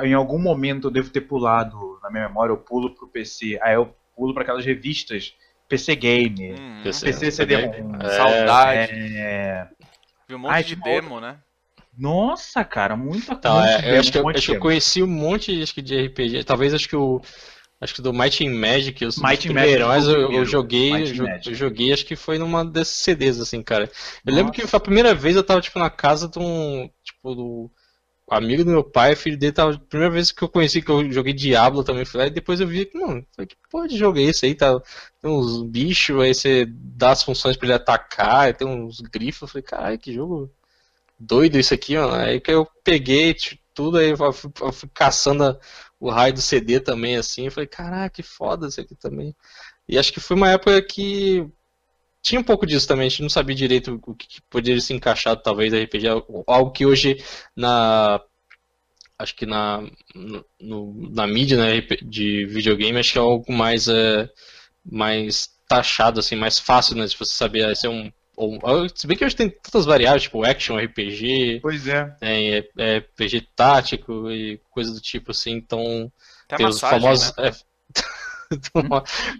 [0.02, 3.74] Em algum momento eu devo ter pulado, na minha memória, eu pulo pro PC, aí
[3.74, 5.34] eu pulo para aquelas revistas
[5.68, 6.82] PC Game, Uhum.
[6.82, 7.06] PC.
[7.06, 8.08] PC CD-ROM, É.
[8.10, 8.92] Saudade.
[8.92, 9.68] é...
[10.28, 11.38] Viu um monte Ai, de que demo, né?
[11.96, 14.60] Nossa, cara, muita Então, muito é, eu acho que, eu, um acho que eu de
[14.60, 16.44] conheci um monte acho que, de RPG.
[16.44, 17.20] Talvez acho que o.
[17.80, 20.46] Acho que do Might and Magic, Might primeiros, Magic mas foi o eu, eu primeiro,
[20.46, 21.48] joguei, eu, Magic.
[21.48, 23.90] eu joguei, acho que foi numa desses CDs, assim, cara.
[24.24, 24.60] Eu lembro Nossa.
[24.60, 27.70] que foi a primeira vez eu tava, tipo, na casa de um, tipo, do
[28.32, 31.32] amigo do meu pai, filho dele tava, primeira vez que eu conheci, que eu joguei
[31.32, 34.22] Diablo também, foi lá, e depois eu vi, mano, falei, que porra de jogo é
[34.22, 34.80] esse aí, tá,
[35.20, 39.48] tem uns bichos, aí você dá as funções pra ele atacar, tem uns grifos, eu
[39.48, 40.50] falei, caralho, que jogo
[41.22, 42.14] doido isso aqui, mano.
[42.14, 43.34] Aí que eu peguei
[43.74, 45.58] tudo, aí eu fui, fui caçando
[46.00, 47.46] o raio do CD também, assim.
[47.46, 49.34] Eu falei, caraca, que foda isso aqui também.
[49.88, 51.48] E acho que foi uma época que
[52.22, 53.06] tinha um pouco disso também.
[53.06, 56.06] A gente não sabia direito o que, poderia se encaixar, talvez, RPG.
[56.46, 57.16] Algo que hoje,
[57.56, 58.20] na.
[59.18, 59.82] Acho que na,
[60.60, 64.28] no- na mídia né, de videogame, acho que é algo mais, é,
[64.84, 67.06] mais taxado, assim, mais fácil, né?
[67.06, 68.10] Se você saber ah, se é um.
[68.36, 72.04] Ou, se bem que hoje tem tantas variáveis, tipo action, RPG, Pois é.
[72.18, 76.10] tem é, é, RPG tático e coisa do tipo assim, então
[76.46, 77.50] Até tem os massagem, famosos né?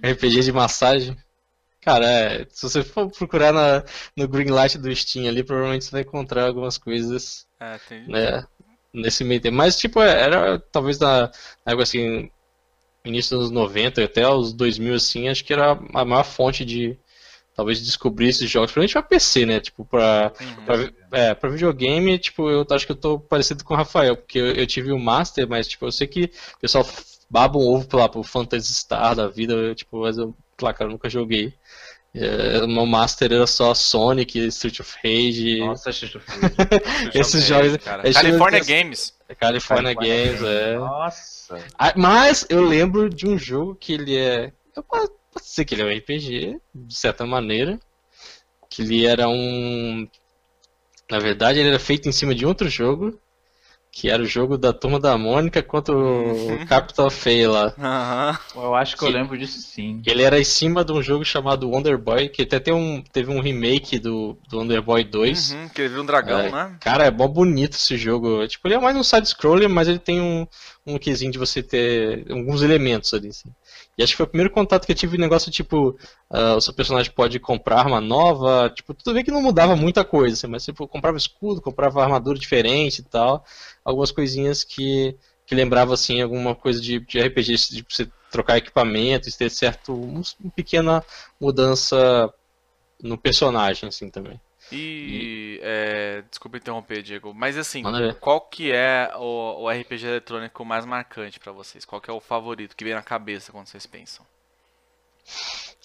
[0.02, 1.16] é, RPG de massagem.
[1.82, 3.84] Cara, é, se você for procurar na,
[4.16, 8.06] no Greenlight do Steam ali, provavelmente você vai encontrar algumas coisas É, tem...
[8.06, 8.44] né,
[8.94, 9.56] nesse meio tempo.
[9.56, 11.22] Mas, tipo, é, era talvez na,
[11.66, 12.30] na época assim,
[13.04, 16.96] início dos anos 90 até os 2000, assim, acho que era a maior fonte de
[17.54, 19.60] talvez descobrir esses jogos, principalmente pra PC, né?
[19.60, 20.64] Tipo, pra, Uhum.
[20.64, 24.38] pra, é, pra videogame, tipo, eu acho que eu tô parecido com o Rafael, porque
[24.38, 26.86] eu, eu tive o Master, mas, tipo, eu sei que o pessoal
[27.28, 30.88] baba um ovo lá pro Phantasy Star da vida, eu, tipo, mas eu, claro, cara,
[30.88, 31.52] eu nunca joguei.
[32.14, 36.26] É, o meu Master era só Sonic, Street of Rage, Nossa, Street of
[37.18, 38.02] esses Jogo jogos- é, cara.
[38.02, 39.14] jogo California tem- Games.
[39.40, 40.76] California Games, é.
[40.76, 41.58] Nossa.
[41.78, 44.52] Ah, Mas eu lembro de um jogo que ele é.
[44.76, 47.80] Eu posso posso dizer que ele é um RPG, de certa maneira.
[48.68, 50.06] Que ele era um.
[51.10, 53.18] Na verdade, ele era feito em cima de outro jogo.
[53.94, 57.74] Que era o jogo da turma da Mônica contra o Capital Fail lá.
[57.78, 58.38] Aham.
[58.54, 60.00] Eu acho que eu Que- lembro disso sim.
[60.06, 63.30] Ele era em cima de um jogo chamado Wonder Boy, que até tem um, teve
[63.30, 65.50] um remake do, do Wonder Boy 2.
[65.52, 66.50] Uhum, que ele vira um dragão, É.
[66.50, 66.76] né?
[66.80, 68.46] Cara, é bom bonito esse jogo.
[68.48, 70.46] Tipo, ele é mais um side-scroller, mas ele tem um,
[70.86, 73.50] um quesinho de você ter alguns elementos ali, assim.
[73.98, 75.98] E acho que foi o primeiro contato que eu tive negócio, tipo,
[76.30, 80.02] ah, o seu personagem pode comprar arma nova, tipo, tudo bem que não mudava muita
[80.02, 83.44] coisa, assim, mas tipo, comprava escudo, comprava armadura diferente e tal.
[83.84, 85.16] Algumas coisinhas que,
[85.46, 89.92] que lembrava, assim, alguma coisa de, de RPG, de você trocar equipamento, e ter certo,
[89.92, 91.04] um, uma pequena
[91.40, 92.32] mudança
[93.02, 94.40] no personagem, assim, também.
[94.70, 98.14] E, é, desculpa interromper, Diego, mas assim, Manda ver.
[98.18, 101.84] qual que é o, o RPG eletrônico mais marcante pra vocês?
[101.84, 104.24] Qual que é o favorito que vem na cabeça quando vocês pensam?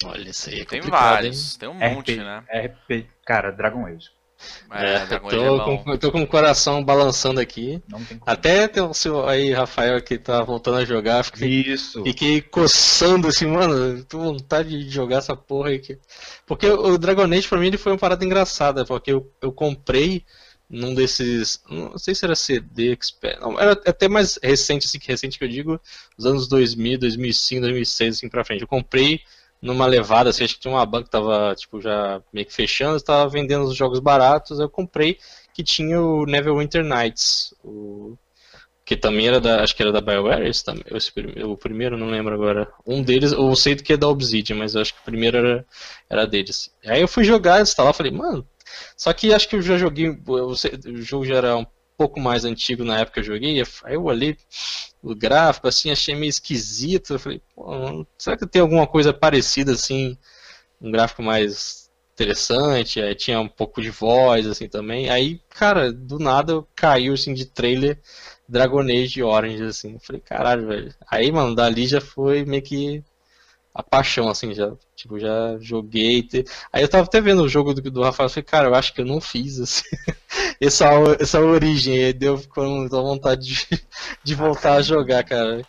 [0.05, 1.31] Olha, isso aí é Tem complicado, hein?
[1.31, 2.43] vários, tem um monte, RP, né?
[2.49, 4.09] RP, cara, Dragon Age.
[4.71, 7.81] É, é tô, é com, tô com o coração balançando aqui.
[8.25, 11.23] Até tem o seu aí, Rafael, que tá voltando a jogar.
[11.23, 12.03] Fiquei, Isso.
[12.03, 14.03] Fiquei coçando assim, mano.
[14.05, 15.77] Tô com vontade de jogar essa porra aí.
[15.77, 15.97] Aqui.
[16.45, 18.85] Porque o Dragon Age pra mim ele foi uma parada engraçada.
[18.85, 20.23] Porque eu, eu comprei
[20.69, 21.61] num desses.
[21.69, 23.39] Não sei se era CD Expert.
[23.39, 25.81] Não, era até mais recente, assim, que recente que eu digo.
[26.17, 28.61] Os anos 2000, 2005, 2006, assim pra frente.
[28.61, 29.21] Eu comprei
[29.61, 32.97] numa levada, assim, acho que tinha uma banca que tava, tipo, já meio que fechando,
[32.97, 35.17] estava vendendo os jogos baratos, eu comprei
[35.53, 38.15] que tinha o Neverwinter Nights, o
[38.85, 41.11] que também era da, acho que era da BioWare, esse, também, esse,
[41.43, 42.71] o primeiro, não lembro agora.
[42.85, 45.37] Um deles, eu sei do que é da Obsidian, mas eu acho que o primeiro
[45.37, 45.65] era,
[46.09, 46.71] era deles.
[46.85, 48.47] Aí eu fui jogar, instalar, falei, mano,
[48.95, 50.55] só que acho que eu já joguei, o
[51.01, 51.65] jogo já era um
[51.97, 54.37] pouco mais antigo na época que eu joguei, aí eu olhei
[55.11, 57.41] o gráfico, assim, achei meio esquisito, eu falei,
[58.17, 60.17] será que tem alguma coisa parecida, assim,
[60.81, 66.17] um gráfico mais interessante, aí tinha um pouco de voz, assim, também, aí, cara, do
[66.19, 67.99] nada caiu, assim, de trailer
[68.47, 73.03] Dragon Age Orange, assim, eu falei, caralho, velho, aí, mano, dali já foi meio que
[73.77, 76.23] a paixão, assim, já, tipo, já joguei.
[76.23, 76.43] Te...
[76.73, 79.01] Aí eu tava até vendo o jogo do, do Rafael, falei, cara, eu acho que
[79.01, 79.85] eu não fiz assim,
[80.59, 80.85] essa,
[81.19, 83.87] essa origem, aí deu com vontade de,
[84.23, 85.63] de voltar a jogar, cara.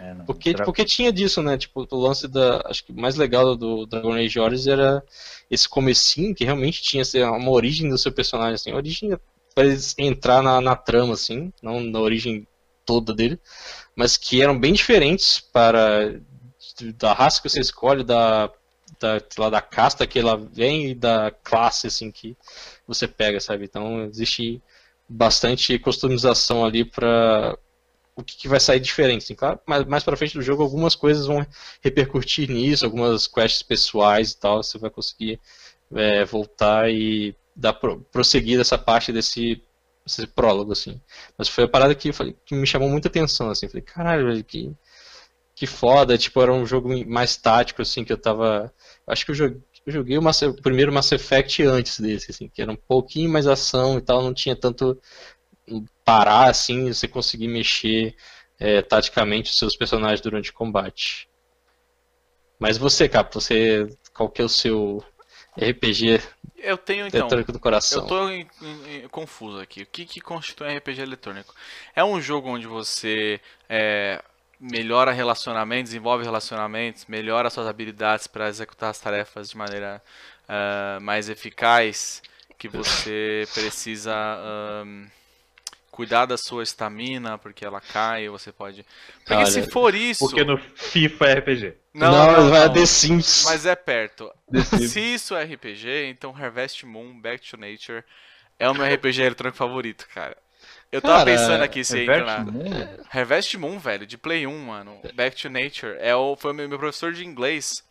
[0.00, 0.64] É, não, porque, tra...
[0.64, 1.56] porque tinha disso, né?
[1.56, 2.60] Tipo, o lance da.
[2.64, 5.04] Acho que mais legal do Dragon Age Origins era
[5.48, 9.16] esse comecinho, que realmente tinha assim, uma origem do seu personagem, assim, origem
[9.54, 9.64] para
[9.98, 12.46] entrar na, na trama, assim, não na origem
[12.84, 13.38] toda dele,
[13.94, 16.20] mas que eram bem diferentes para
[16.94, 18.50] da raça que você escolhe, da,
[18.98, 22.36] da, lá, da casta que ela vem e da classe assim que
[22.86, 23.64] você pega, sabe?
[23.64, 24.62] Então existe
[25.08, 27.56] bastante customização ali para
[28.16, 29.24] o que, que, vai sair diferente.
[29.24, 31.44] Assim, claro, mas mais para frente do jogo algumas coisas vão
[31.82, 35.40] repercutir nisso, algumas quests pessoais e tal, você vai conseguir
[35.94, 39.62] é, voltar e dar pro, prosseguir essa parte desse,
[40.06, 41.00] desse prólogo assim.
[41.36, 42.10] Mas foi a parada que,
[42.44, 44.72] que me chamou muita atenção assim, falei, caralho, velho, que
[45.60, 48.72] que foda, tipo, era um jogo mais tático, assim, que eu tava.
[49.06, 52.48] Acho que eu joguei, eu joguei o, Mass, o, primeiro Mass Effect antes desse, assim,
[52.48, 54.98] que era um pouquinho mais ação e tal, não tinha tanto
[56.02, 58.16] parar, assim, você conseguir mexer
[58.58, 61.28] é, taticamente os seus personagens durante o combate.
[62.58, 63.86] Mas você, Cap, você.
[64.14, 65.04] Qual que é o seu
[65.58, 66.20] RPG
[66.56, 67.20] eu tenho então.
[67.20, 68.02] Eletrônico do coração.
[68.02, 68.48] Eu tô em,
[68.86, 69.82] em, confuso aqui.
[69.82, 71.54] O que, que constitui um RPG eletrônico?
[71.94, 74.22] É um jogo onde você é,
[74.60, 80.02] melhora relacionamentos, desenvolve relacionamentos, melhora suas habilidades para executar as tarefas de maneira
[80.46, 82.22] uh, mais eficaz,
[82.58, 84.14] que você precisa
[84.84, 85.06] um,
[85.90, 88.84] cuidar da sua estamina, porque ela cai, você pode...
[89.20, 90.20] Porque Olha, se for isso...
[90.20, 91.74] Porque no FIFA é RPG.
[91.94, 93.44] Não, não, não vai não, The Sims.
[93.46, 94.30] Mas é perto.
[94.78, 98.04] Se isso é RPG, então Harvest Moon, Back to Nature
[98.58, 100.36] é o meu RPG eletrônico favorito, cara.
[100.92, 102.44] Eu tava Cara, pensando aqui se entra na.
[103.12, 105.00] Harvest Moon, velho, de Play 1, mano.
[105.14, 105.96] Back to Nature.
[106.00, 107.84] É o, foi o meu, meu professor de inglês.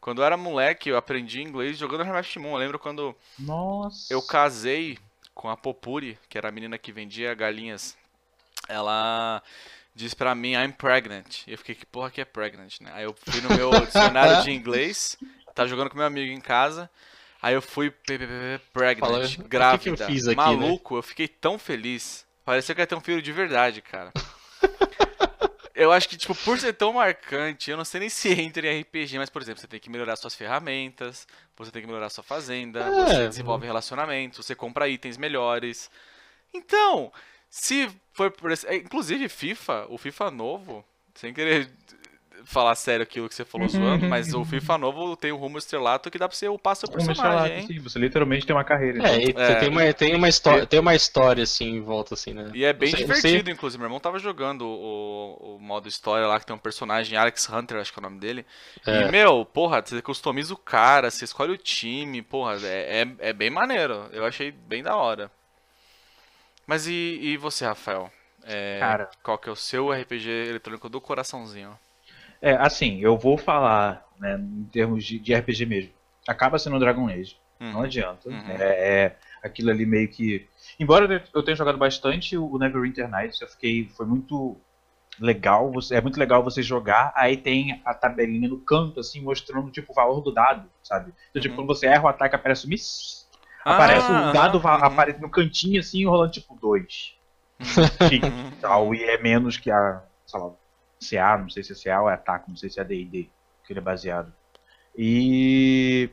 [0.00, 2.52] Quando eu era moleque, eu aprendi inglês jogando Harvest Moon.
[2.52, 4.12] Eu lembro quando Nossa.
[4.12, 4.96] eu casei
[5.34, 7.96] com a Popuri, que era a menina que vendia galinhas.
[8.68, 9.42] Ela
[9.92, 11.46] disse pra mim, I'm pregnant.
[11.46, 12.92] E eu fiquei, que porra que é pregnant, né?
[12.94, 15.18] Aí eu fui no meu dicionário de inglês,
[15.54, 16.88] tá jogando com meu amigo em casa.
[17.42, 18.60] Aí eu fui pregnant,
[19.00, 19.78] Fala, grávida.
[19.78, 20.42] Que que eu fiz aqui, né?
[20.44, 20.98] Maluco, né?
[20.98, 22.25] eu fiquei tão feliz.
[22.46, 24.12] Parecia que ia ter um filho de verdade, cara.
[25.74, 28.82] eu acho que, tipo, por ser tão marcante, eu não sei nem se entra em
[28.82, 32.22] RPG, mas, por exemplo, você tem que melhorar suas ferramentas, você tem que melhorar sua
[32.22, 32.90] fazenda, é.
[32.90, 35.90] você desenvolve relacionamentos, você compra itens melhores.
[36.54, 37.12] Então,
[37.50, 38.72] se for por esse.
[38.76, 40.84] Inclusive, FIFA, o FIFA novo,
[41.16, 41.68] sem querer
[42.44, 46.10] falar sério aquilo que você falou zoando, mas o FIFA novo tem o rumo estrelato
[46.10, 47.66] que dá pra você upar seu personagem, hein?
[47.66, 49.06] Sim, você literalmente tem uma carreira.
[49.08, 49.42] É, então.
[49.42, 52.50] é, tem, uma, tem, uma história, tem uma história assim em volta, assim, né?
[52.54, 53.78] E é bem sei, divertido, inclusive.
[53.80, 57.80] Meu irmão tava jogando o, o modo história lá, que tem um personagem, Alex Hunter,
[57.80, 58.46] acho que é o nome dele.
[58.86, 59.02] É.
[59.02, 63.32] E, meu, porra, você customiza o cara, você escolhe o time, porra, é, é, é
[63.32, 64.08] bem maneiro.
[64.12, 65.30] Eu achei bem da hora.
[66.66, 68.10] Mas e, e você, Rafael?
[68.44, 69.10] É, Cara.
[69.22, 71.76] Qual que é o seu RPG eletrônico do coraçãozinho?
[72.46, 75.90] É, assim, eu vou falar, né, em termos de, de RPG mesmo.
[76.28, 77.36] Acaba sendo Dragon Age.
[77.60, 77.72] Uhum.
[77.72, 78.28] Não adianta.
[78.28, 78.50] Uhum.
[78.50, 80.46] É, é, aquilo ali meio que.
[80.78, 83.88] Embora eu tenha jogado bastante o Neverwinter Nights, eu fiquei.
[83.96, 84.56] Foi muito
[85.18, 85.72] legal.
[85.72, 87.12] Você, é muito legal você jogar.
[87.16, 91.12] Aí tem a tabelinha no canto, assim, mostrando tipo, o valor do dado, sabe?
[91.30, 91.66] Então, tipo, uhum.
[91.66, 93.28] quando você erra o ataque, aparece o miss.
[93.64, 94.68] Ah, aparece o dado, uhum.
[94.68, 97.16] aparece no cantinho assim, rolando tipo 2.
[97.58, 98.50] Uhum.
[98.62, 100.00] tal, e é menos que a.
[100.24, 100.52] Sei lá,
[101.00, 103.28] CA, não sei se é CA ou é ataque, não sei se é D&D,
[103.64, 104.32] que ele é baseado.
[104.96, 106.10] E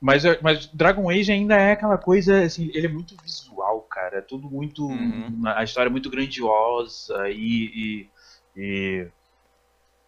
[0.00, 4.18] Mas, mas Dragon Age ainda é aquela coisa, assim, ele é muito visual, cara.
[4.18, 4.86] É tudo muito.
[4.86, 5.42] Uhum.
[5.44, 8.06] A história é muito grandiosa e.
[8.06, 8.10] e,
[8.56, 9.08] e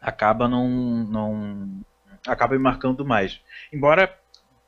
[0.00, 1.82] acaba não, não.
[2.26, 3.40] acaba me marcando mais.
[3.72, 4.16] Embora,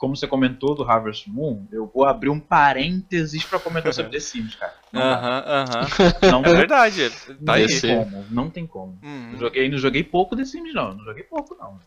[0.02, 4.18] como você comentou do Harvest Moon, eu vou abrir um parênteses pra comentar sobre The
[4.18, 4.74] Sims, cara.
[4.92, 5.86] Aham, aham.
[6.28, 7.08] não, É verdade,
[7.46, 7.80] tá não aí.
[7.80, 8.98] como, não tem como.
[9.00, 9.38] Uhum.
[9.38, 10.92] Joguei, não joguei pouco The Sims, não.
[10.92, 11.78] Não joguei pouco, não.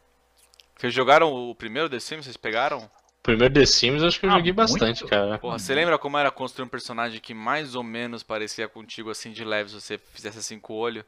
[0.77, 2.23] Vocês jogaram o primeiro The Sims?
[2.23, 2.89] Vocês pegaram?
[3.21, 5.09] Primeiro The Sims eu acho que eu Ah, joguei bastante, muito?
[5.09, 5.37] cara.
[5.39, 9.33] Porra, você lembra como era construir um personagem que mais ou menos parecia contigo assim
[9.33, 11.03] de leve se você fizesse assim com o olho?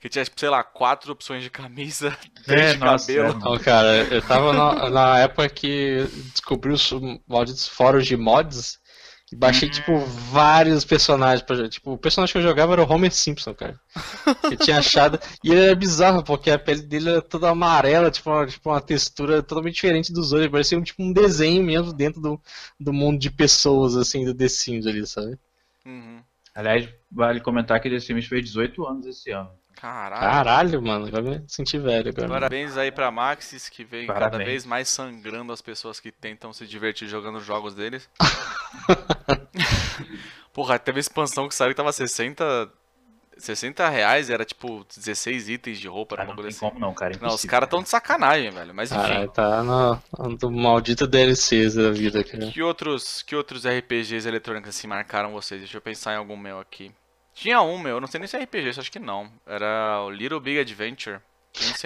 [0.00, 3.28] Que tinha, tipo, sei lá, quatro opções de camisa, três de nossa, cabelo.
[3.28, 6.90] é, Então, cara, eu tava na, na época que descobri os
[7.28, 8.80] malditos fóruns de mods
[9.32, 11.68] e baixei, tipo, vários personagens pra.
[11.68, 13.78] Tipo, o personagem que eu jogava era o Homer Simpson, cara.
[14.50, 15.20] Eu tinha achado.
[15.44, 18.80] E ele era bizarro, porque a pele dele era toda amarela, tipo, uma, tipo, uma
[18.80, 20.50] textura totalmente diferente dos outros.
[20.50, 22.40] Parecia um, tipo um desenho mesmo dentro do,
[22.78, 25.38] do mundo de pessoas, assim, do The Sims ali, sabe?
[25.84, 26.24] Uhum.
[26.60, 29.50] Aliás, vale comentar que The Sims fez 18 anos esse ano.
[29.74, 30.20] Caralho.
[30.20, 32.28] Caralho, mano, vai me sentir velho agora.
[32.28, 34.46] Parabéns aí pra Maxis, que vem cada Parabéns.
[34.46, 38.10] vez mais sangrando as pessoas que tentam se divertir jogando os jogos deles.
[40.52, 42.70] Porra, teve a expansão que saiu que tava 60,
[43.44, 46.60] 60 reais, era tipo 16 itens de roupa, Ah, não tem assim.
[46.60, 47.14] como não, cara.
[47.14, 48.74] é Não, os caras tão de sacanagem, velho.
[48.74, 49.00] Mas enfim.
[49.02, 50.02] Caralho, tá no,
[50.40, 52.46] no maldito DLCs da vida, cara.
[52.50, 55.60] Que outros, que outros RPGs eletrônicos assim marcaram vocês?
[55.60, 56.92] Deixa eu pensar em algum meu aqui.
[57.32, 59.30] Tinha um meu, eu não sei nem se é RPG, acho que não.
[59.46, 61.20] Era o Little Big Adventure.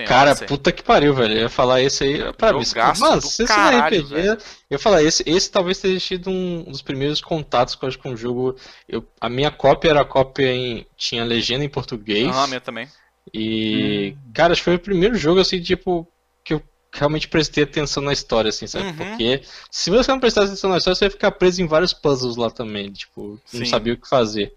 [0.06, 1.34] Cara, puta que pariu, velho.
[1.34, 2.58] Eu ia falar esse aí pra mim.
[2.60, 4.30] Do se esse não caralho, é RPG, velho.
[4.30, 4.38] eu
[4.70, 8.12] ia falar, esse, esse talvez tenha sido um dos primeiros contatos que eu acho com
[8.12, 8.56] o jogo.
[8.88, 10.86] Eu, a minha cópia era a cópia em.
[10.96, 12.28] tinha legenda em português.
[12.28, 12.88] Aham, a minha também.
[13.32, 14.16] E.
[14.34, 16.06] Cara, acho que foi o primeiro jogo, assim, tipo,
[16.44, 16.62] que eu
[16.92, 18.86] realmente prestei atenção na história, assim, sabe?
[18.86, 18.94] Uhum.
[18.94, 22.36] Porque se você não prestasse atenção na história, você ia ficar preso em vários puzzles
[22.36, 23.60] lá também, tipo, Sim.
[23.60, 24.54] não sabia o que fazer.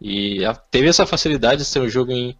[0.00, 0.40] E
[0.70, 2.36] teve essa facilidade de ser um jogo em.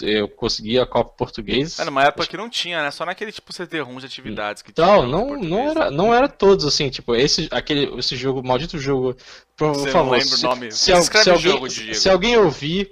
[0.00, 1.78] Eu consegui a cópia em português.
[1.78, 2.90] Era numa época que não tinha, né?
[2.90, 4.86] Só naquele tipo CD-ROM de atividades que tinha.
[4.86, 8.78] Então, em não, não era, não era todos assim, tipo, esse, aquele, esse jogo, maldito
[8.78, 9.14] jogo,
[9.56, 10.72] por Você não favor, lembra o se, nome?
[10.72, 10.92] se, se
[11.30, 12.90] o alguém, jogo, se alguém ouvir,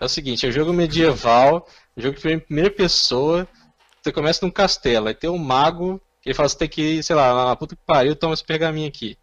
[0.00, 3.48] é o seguinte, é um jogo medieval, jogo que em primeira pessoa,
[4.00, 7.02] você começa num castelo, aí tem um mago, que ele fala, você tem que ir,
[7.02, 9.18] sei lá, na puta que pariu, toma esse pergaminho aqui.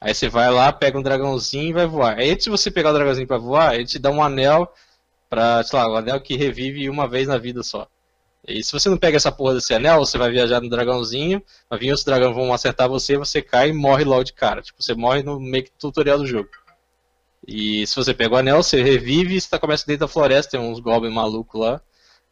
[0.00, 2.18] Aí você vai lá, pega um dragãozinho e vai voar.
[2.18, 4.70] Aí antes de você pegar o dragãozinho pra voar, ele te dá um anel
[5.28, 7.86] pra, sei lá, um anel que revive uma vez na vida só.
[8.46, 11.78] E se você não pega essa porra desse anel, você vai viajar no dragãozinho, vai
[11.80, 14.62] vir outros dragões vão acertar você, você cai e morre logo de cara.
[14.62, 16.48] Tipo, você morre no meio que tutorial do jogo.
[17.46, 20.52] E se você pega o anel, você revive e você tá- começa dentro da floresta,
[20.52, 21.80] tem uns goblins malucos lá.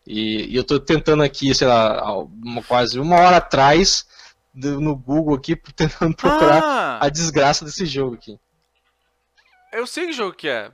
[0.06, 4.06] E, e eu tô tentando aqui, sei lá, uma- quase uma hora atrás,
[4.54, 8.38] no Google aqui, tentando procurar Ah, a desgraça desse jogo aqui.
[9.72, 10.70] eu sei que jogo que é.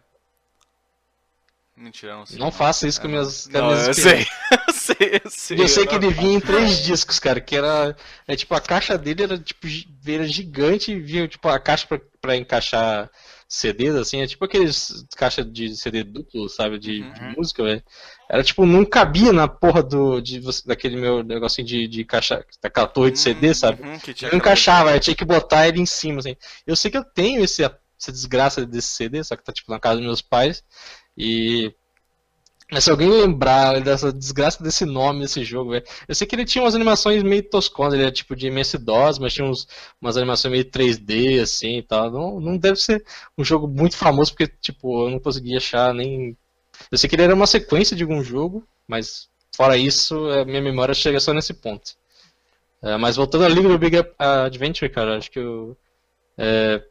[1.81, 2.39] Mentira, não sei.
[2.39, 4.26] Não faça isso com minhas, Não, minhas eu sei.
[4.68, 5.61] eu sei, eu sei.
[5.62, 7.97] Eu sei que ele vinha em três discos, cara, que era.
[8.28, 9.66] É, tipo, a caixa dele era tipo
[10.07, 13.11] era gigante e vinha tipo a caixa pra, pra encaixar
[13.49, 17.35] CDs, assim, é tipo aqueles caixa de CD duplo, sabe, de, de Uhum.
[17.39, 17.83] música, velho.
[18.28, 22.87] Era tipo, não cabia na porra do, de, daquele meu negocinho de, de caixa, daquela
[22.87, 23.83] torre de CD, sabe?
[23.83, 23.99] Uhum,
[24.31, 26.37] Não encaixava, eu tinha que botar ele em cima, assim.
[26.66, 29.81] Eu sei que eu tenho esse, essa desgraça desse CD, só que tá tipo na
[29.81, 30.62] casa dos meus pais.
[31.20, 31.74] E.
[32.72, 35.84] Mas se alguém lembrar dessa desgraça desse nome desse jogo, velho.
[36.06, 39.34] Eu sei que ele tinha umas animações meio tosconas, ele era tipo de MS-DOS, mas
[39.34, 39.66] tinha uns,
[40.00, 42.10] umas animações meio 3D, assim e tal.
[42.10, 43.04] Não, não deve ser
[43.36, 46.36] um jogo muito famoso, porque, tipo, eu não consegui achar nem.
[46.90, 50.62] Eu sei que ele era uma sequência de algum jogo, mas fora isso, a minha
[50.62, 51.92] memória chega só nesse ponto.
[52.82, 55.76] É, mas voltando a Little Big Adventure, cara, acho que eu.
[56.38, 56.82] é,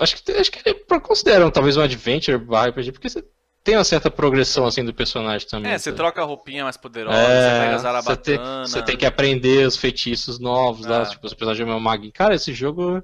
[0.00, 3.24] acho que acho que ele consideram talvez um adventure barra RPG, porque você
[3.64, 5.70] tem uma certa progressão assim do personagem também.
[5.72, 5.96] É, você sabe?
[5.96, 8.66] troca a roupinha mais poderosa, É, você pega as você tem, arabatana.
[8.66, 11.06] você tem que aprender os feitiços novos lá, É.
[11.06, 12.10] tipo, os personagens é meu mago.
[12.12, 13.02] Cara, esse jogo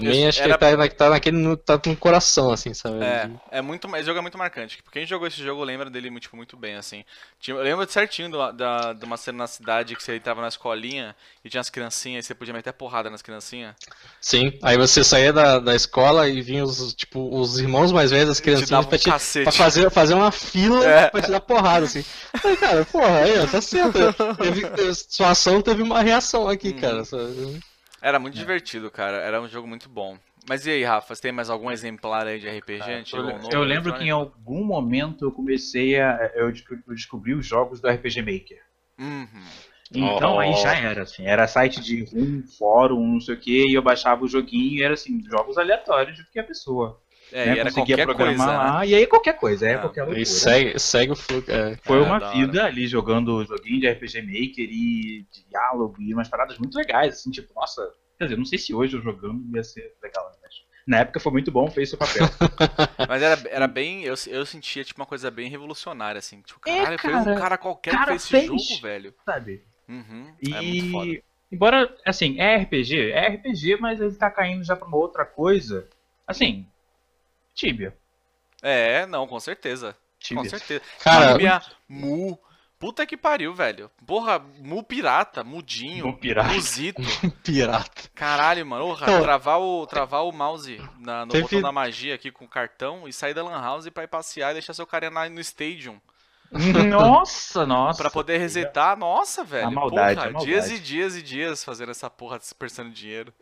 [0.00, 3.02] também acho era- que ele tá, tá naquele no, tá no coração, assim, sabe?
[3.04, 4.76] É, é muito, esse jogo é muito marcante.
[4.78, 7.04] Tipo, quem jogou esse jogo lembra dele tipo, muito bem, assim.
[7.40, 10.48] Tinha, eu lembro certinho do- da, de uma cena na cidade que você entrava na
[10.48, 13.74] escolinha e tinha as criancinhas e você podia meter porrada nas criancinhas.
[14.20, 18.30] Sim, aí você saía da, da escola e vinha os, tipo, os irmãos mais velhos,
[18.30, 19.44] as Te criancinhas, um pra, te, cacete.
[19.44, 21.08] pra fazer, fazer uma fila É.
[21.10, 22.04] pra te dar porrada, assim.
[22.44, 23.98] Aí, cara, porra, aí, tá certo.
[24.38, 26.80] Teve, sua ação teve uma reação aqui, Uhum.
[26.80, 27.04] cara.
[27.04, 27.60] sabe?
[28.00, 29.16] Era muito divertido, cara.
[29.18, 30.16] Era um jogo muito bom.
[30.48, 32.82] Mas e aí, Rafa, você tem mais algum exemplar aí de RPG?
[32.92, 33.52] antigo ou novo?
[33.52, 36.30] Eu lembro que em algum momento eu comecei a.
[36.34, 38.62] Eu desco- eu descobri os jogos do RPG Maker.
[38.98, 39.44] Uhum.
[39.92, 40.40] Então Oh.
[40.40, 43.82] aí já era, assim, era site de um fórum, não sei o que, e eu
[43.82, 47.00] baixava o joguinho e era assim, jogos aleatórios de qualquer pessoa.
[47.32, 47.56] É, né?
[47.56, 48.70] e era Conseguia qualquer programar coisa, né?
[48.70, 50.20] lá, e aí qualquer coisa, é Ah, qualquer loucura.
[50.20, 51.50] E segue, segue o fluxo.
[51.50, 51.76] É.
[51.82, 56.58] Foi É, uma vida ali jogando joguinho de RPG Maker e diálogo e umas paradas
[56.58, 57.82] muito legais, assim, tipo, nossa,
[58.18, 60.54] quer dizer, não sei se hoje eu jogando ia ser legal, mas
[60.86, 62.24] na época foi muito bom, fez seu papel.
[63.06, 64.04] Mas era, era bem.
[64.04, 66.40] Eu, eu sentia tipo uma coisa bem revolucionária, assim.
[66.40, 68.46] Tipo, É, caralho, foi um cara, cara qualquer cara que fez esse fez.
[68.68, 69.14] jogo, velho.
[69.26, 69.62] sabe?
[69.86, 70.32] Uhum.
[70.42, 71.22] E É muito foda.
[71.52, 75.86] embora assim, é RPG, é RPG, mas ele tá caindo já pra uma outra coisa.
[76.26, 76.66] Assim,
[77.58, 77.96] Tibia.
[78.62, 79.92] É, não, com certeza.
[79.92, 80.50] Com Tibia.
[80.50, 80.82] certeza.
[81.02, 82.38] Cara, Tibia, Mu.
[82.78, 83.90] Puta que pariu, velho.
[84.06, 86.06] Porra, Mu pirata, mudinho.
[86.06, 86.52] Um pirata.
[86.54, 87.02] Muzito.
[87.42, 88.08] pirata.
[88.14, 88.84] Caralho, mano.
[88.86, 92.44] Porra, Então- travar, o, travar o mouse na- no Teve- botão da magia aqui com
[92.44, 95.28] o cartão e sair da Lan House pra ir passear e deixar seu carinha na-
[95.28, 96.00] no Stadium.
[96.88, 98.00] Nossa, nossa.
[98.00, 98.96] Pra poder resetar.
[98.96, 99.66] Nossa, velho.
[99.66, 100.46] A maldade, porra, a maldade.
[100.46, 103.34] dias e dias e dias fazendo essa porra dispersando dinheiro.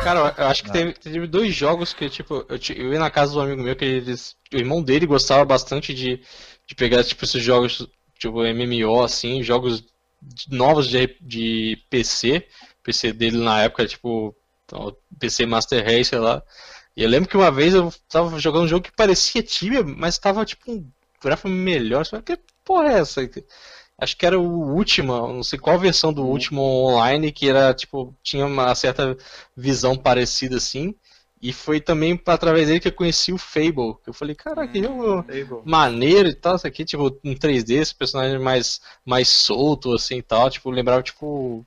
[0.00, 3.32] Cara, eu acho que teve, teve dois jogos que, tipo, eu, eu ia na casa
[3.32, 4.36] do amigo meu que eles.
[4.52, 6.22] O irmão dele gostava bastante de,
[6.66, 7.86] de pegar, tipo, esses jogos,
[8.18, 9.82] tipo, MMO, assim, jogos
[10.22, 12.46] de- novos de, de PC.
[12.82, 14.34] PC dele na época, tipo,
[15.18, 16.42] PC Master Race, sei lá.
[16.96, 20.18] E eu lembro que uma vez eu tava jogando um jogo que parecia Tibia, mas
[20.18, 20.90] tava, tipo, um
[21.22, 22.04] gráfico melhor.
[22.06, 23.22] Fala, que porra é essa?
[24.00, 28.14] Acho que era o Ultima, não sei qual versão do Ultima online, que era, tipo,
[28.22, 29.16] tinha uma certa
[29.56, 30.94] visão parecida assim.
[31.40, 33.96] E foi também através dele que eu conheci o Fable.
[34.06, 35.24] Eu falei, caraca, que jogo
[35.64, 40.22] maneiro e tal, isso aqui, tipo, em 3D, esse personagem mais, mais solto, assim e
[40.22, 41.64] tal, tipo, lembrava, tipo,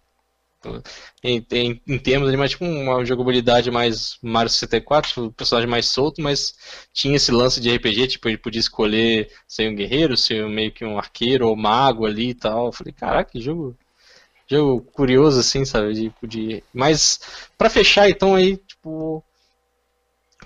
[1.23, 5.87] em, em, em termos ali, mais tipo uma jogabilidade mais Mario 64, tipo, personagem mais
[5.87, 6.53] solto, mas
[6.93, 10.85] tinha esse lance de RPG, tipo, ele podia escolher ser um guerreiro, ser meio que
[10.85, 12.67] um arqueiro ou mago ali e tal.
[12.67, 13.75] Eu falei, caraca, que jogo,
[14.47, 16.63] jogo curioso, assim, sabe, de, de...
[16.73, 17.19] Mas,
[17.57, 19.23] pra fechar, então, aí, tipo,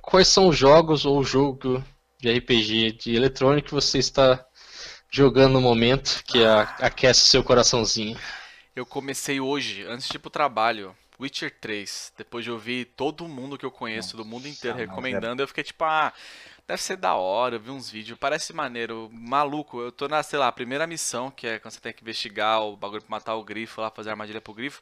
[0.01, 1.83] quais são os jogos ou jogo
[2.19, 4.43] de RPG de eletrônico que você está
[5.11, 6.43] jogando no momento que
[6.79, 8.17] aquece seu coraçãozinho?
[8.75, 12.11] Eu comecei hoje, antes de ir pro trabalho, Witcher 3.
[12.17, 15.63] Depois de ouvir todo mundo que eu conheço do mundo inteiro é- recomendando, eu fiquei
[15.63, 16.11] tipo, ah,
[16.67, 19.09] deve ser da hora, eu vi uns vídeos, parece maneiro.
[19.13, 22.61] Maluco, eu tô na, sei lá, primeira missão, que é quando você tem que investigar
[22.63, 24.81] o bagulho pra matar o grifo lá, fazer armadilha pro grifo.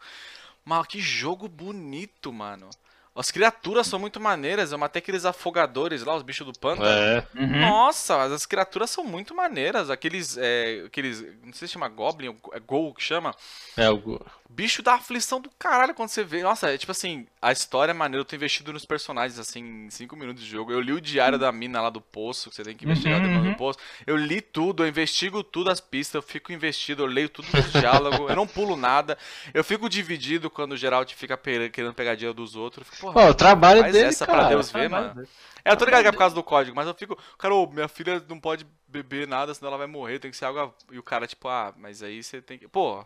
[0.66, 2.70] Mas que jogo bonito, mano.
[3.16, 6.88] As criaturas são muito maneiras, eu matei aqueles afogadores lá, os bichos do pântano.
[6.88, 7.60] É, Uhum.
[7.60, 9.90] Nossa, as criaturas são muito maneiras.
[9.92, 13.36] Aqueles, é, aqueles, não sei se chama Goblin, é Gol que chama.
[13.78, 14.20] é o
[14.56, 16.44] Bicho da aflição do caralho quando você vê.
[16.44, 18.22] Nossa, é tipo assim, a história é maneira.
[18.22, 20.72] Eu tô investido nos personagens, assim, em 5 minutos de jogo.
[20.72, 23.26] Eu li o diário da mina lá do poço, que você tem que investigar Uhum,
[23.26, 23.54] o demônio uhum.
[23.54, 23.80] do poço.
[24.06, 27.72] Eu li tudo, eu investigo tudo as pistas, eu fico investido, eu leio tudo os
[27.72, 29.18] diálogos, eu não pulo nada.
[29.54, 32.88] Eu fico dividido quando o Geralt fica querendo pegar dinheiro dos outros.
[32.88, 34.50] Eu fico, Ó, o trabalho faz dele, essa pra cara.
[34.50, 35.28] Deus ver, mano.
[35.66, 37.18] É, eu tô ligado que é por causa do código, mas eu fico.
[37.40, 40.46] Cara, ô, minha filha não pode beber nada, senão ela vai morrer, tem que ser
[40.46, 40.74] água.
[40.92, 42.68] E o cara, tipo, ah, mas aí você tem que.
[42.68, 43.04] Pô.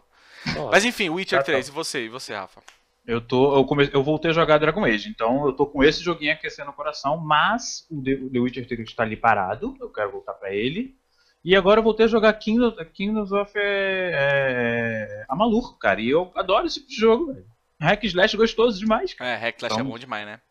[0.72, 1.52] Mas enfim, Witcher Tá, tá.
[1.52, 2.62] 3, e você, e você, Rafa?
[3.06, 6.04] Eu tô, eu, come, eu voltei a jogar Dragon Age, então eu tô com esse
[6.04, 9.90] joguinho aquecendo o coração, mas o The, o The Witcher 3 tá ali parado, eu
[9.90, 10.96] quero voltar pra ele.
[11.44, 16.30] E agora eu voltei a jogar Kingdoms, Kingdoms of é, é, Amalur, cara, e eu
[16.36, 17.46] adoro esse tipo de jogo, velho.
[17.80, 19.30] Hack slash gostoso demais, cara.
[19.32, 20.42] É, Hacklash é Então- bom demais, né?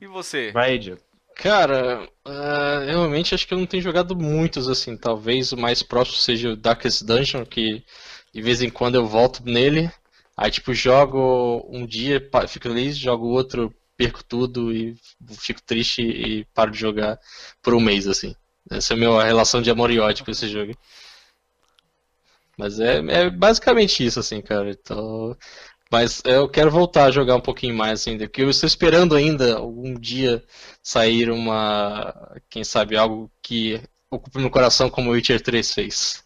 [0.00, 0.50] E você?
[0.50, 1.00] Vai, Diego.
[1.36, 4.96] Cara, ah, realmente acho que eu não tenho jogado muitos assim.
[4.96, 7.84] Talvez o mais próximo seja o Darkest Dungeon, que
[8.32, 9.90] de vez em quando eu volto nele.
[10.36, 14.96] Aí, tipo, jogo um dia, fico feliz, jogo outro, perco tudo e
[15.38, 17.18] fico triste e paro de jogar
[17.62, 18.34] por um mês, assim.
[18.70, 20.74] Essa é a minha relação de amor e ódio com esse jogo.
[22.56, 24.70] Mas é, é basicamente isso, assim, cara.
[24.70, 25.36] Então,
[25.94, 29.56] mas eu quero voltar a jogar um pouquinho mais ainda, porque eu estou esperando ainda
[29.56, 30.42] algum dia
[30.82, 32.12] sair uma,
[32.50, 33.80] quem sabe, algo que
[34.10, 36.24] ocupe meu coração como o Witcher 3 fez.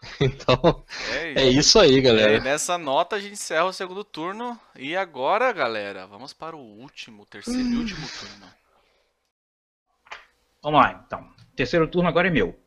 [0.18, 0.82] Então,
[1.36, 2.36] é isso aí, É, galera.
[2.38, 4.58] e nessa nota a gente encerra o segundo turno.
[4.74, 8.46] E agora, galera, vamos para o último, terceiro e último turno.
[10.62, 11.28] Vamos lá, então.
[11.54, 12.58] Terceiro turno agora é meu.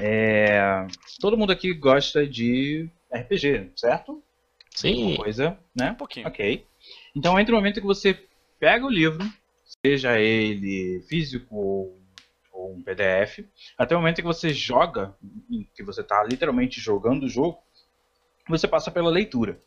[0.00, 0.86] É,
[1.20, 4.23] Todo mundo aqui gosta de RPG, certo?
[4.74, 5.92] Sim, Uma coisa, né?
[5.92, 6.26] Um pouquinho.
[6.26, 6.66] Ok.
[7.14, 8.18] Então, entre o momento que você
[8.58, 9.24] pega o livro,
[9.84, 12.00] seja ele físico ou,
[12.52, 13.40] ou um PDF,
[13.78, 15.14] até o momento que você joga,
[15.50, 17.58] em que você está literalmente jogando o jogo,
[18.48, 19.60] você passa pela leitura.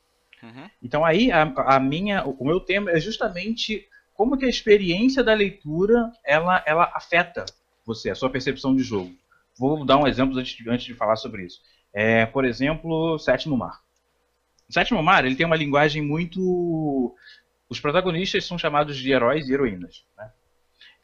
[0.43, 0.69] Uhum.
[0.83, 5.33] Então aí a, a minha, o meu tema é justamente como que a experiência da
[5.33, 7.45] leitura ela, ela afeta
[7.85, 9.11] você, a sua percepção de jogo.
[9.57, 11.61] Vou dar um exemplo antes de, antes de falar sobre isso.
[11.93, 13.86] é, por exemplo, Sétimo Mar.
[14.69, 17.15] Sétimo Mar ele tem uma linguagem muito.
[17.69, 20.03] Os protagonistas são chamados de heróis e heroínas.
[20.17, 20.31] Né?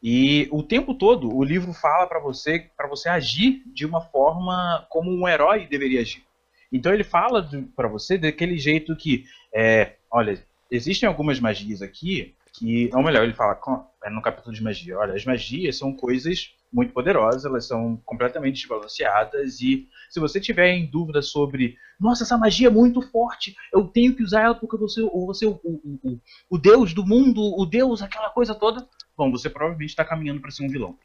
[0.02, 4.86] E o tempo todo o livro fala para você para você agir de uma forma
[4.90, 6.22] como um herói deveria agir.
[6.70, 12.90] Então ele fala para você daquele jeito que, é, olha, existem algumas magias aqui que,
[12.92, 13.58] ou melhor, ele fala
[14.04, 18.56] é no capítulo de magia, olha, as magias são coisas muito poderosas, elas são completamente
[18.56, 23.86] desbalanceadas e se você tiver em dúvida sobre, nossa, essa magia é muito forte, eu
[23.86, 26.20] tenho que usar ela porque você, você o, o, o,
[26.50, 30.50] o deus do mundo, o deus, aquela coisa toda, bom, você provavelmente está caminhando para
[30.50, 30.98] ser um vilão.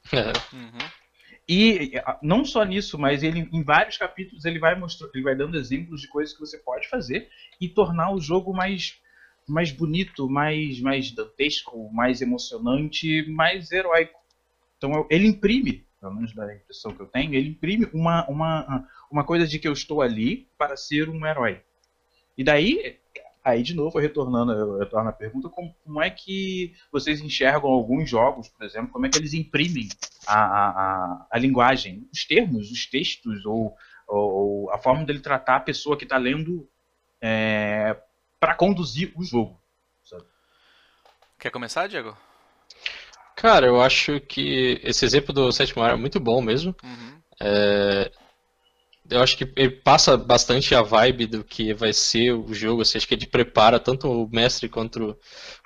[0.52, 0.90] Uhum.
[1.48, 5.58] E não só nisso, mas ele em vários capítulos ele vai mostrando, ele vai dando
[5.58, 7.28] exemplos de coisas que você pode fazer
[7.60, 9.00] e tornar o jogo mais
[9.48, 14.19] mais bonito, mais mais dantesco, mais emocionante, mais heróico.
[14.80, 19.24] Então ele imprime, pelo menos da impressão que eu tenho, ele imprime uma uma uma
[19.24, 21.62] coisa de que eu estou ali para ser um herói.
[22.38, 22.98] E daí
[23.44, 28.10] Aí, de novo, retornando, eu retorno a pergunta, como, como, é que vocês enxergam alguns
[28.10, 29.88] jogos, por exemplo, como é que eles imprimem
[30.28, 33.76] a, a, a linguagem, os termos, os textos, ou,
[34.06, 36.70] ou, a forma dele tratar a pessoa que está lendo
[37.22, 37.98] é,
[38.40, 39.60] para conduzir o jogo.
[40.04, 40.26] Sabe?
[41.40, 42.16] Quer começar, Diego?
[43.40, 46.76] Cara, eu acho que esse exemplo do sétimo ar é muito bom mesmo.
[46.84, 47.22] Uhum.
[47.42, 48.12] É,
[49.10, 52.82] eu acho que ele passa bastante a vibe do que vai ser o jogo.
[52.82, 55.18] Assim, acho que ele prepara tanto o mestre quanto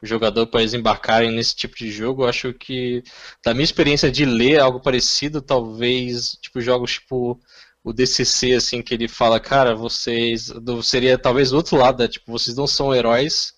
[0.03, 2.21] o jogador para eles embarcarem nesse tipo de jogo.
[2.23, 3.01] Eu acho que,
[3.43, 7.39] da minha experiência de ler algo parecido, talvez, tipo, jogos tipo
[7.83, 10.53] o DCC, assim, que ele fala, cara, vocês.
[10.83, 12.07] Seria talvez o outro lado, né?
[12.07, 13.51] tipo, vocês não são heróis,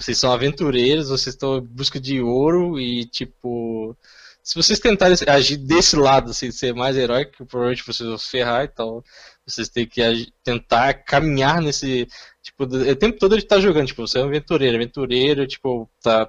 [0.00, 3.96] vocês são aventureiros, vocês estão em busca de ouro e, tipo
[4.42, 8.64] se vocês tentarem agir desse lado, assim, ser mais heróico, provavelmente vocês vão se ferrar,
[8.64, 9.02] então
[9.46, 12.08] vocês têm que agir, tentar caminhar nesse.
[12.42, 16.28] Tipo, o tempo todo ele tá jogando, tipo, você é um aventureiro, aventureiro, tipo, tá.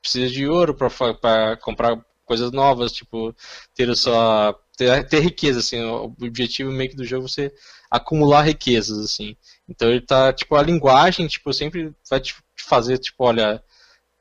[0.00, 3.34] Precisa de ouro para comprar coisas novas, tipo,
[3.74, 4.58] ter sua.
[4.76, 7.54] Ter, ter riqueza, assim, o objetivo meio que do jogo é você
[7.90, 9.36] acumular riquezas, assim.
[9.72, 13.62] Então ele tá, tipo, a linguagem, tipo, sempre vai te fazer, tipo, olha,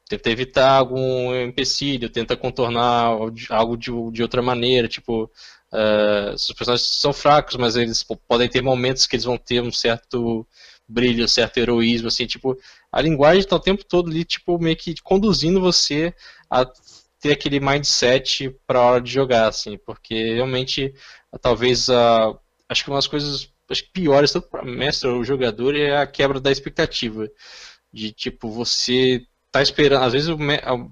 [0.08, 3.10] tenta evitar algum empecilho, tenta contornar
[3.49, 5.26] algo de, de outra maneira, tipo,
[5.74, 9.72] uh, os personagens são fracos, mas eles podem ter momentos que eles vão ter um
[9.72, 10.47] certo
[10.88, 12.58] brilho, um certo heroísmo, assim, tipo,
[12.89, 16.14] a linguagem está o tempo todo ali, tipo, meio que conduzindo você
[16.49, 16.66] a
[17.20, 20.93] ter aquele mindset para a hora de jogar, assim, porque realmente,
[21.41, 22.39] talvez, uh,
[22.70, 26.07] acho que uma das coisas acho que piores, tanto para mestre ou jogador, é a
[26.07, 27.30] quebra da expectativa.
[27.93, 30.03] De, tipo, você tá esperando.
[30.03, 30.30] Às vezes,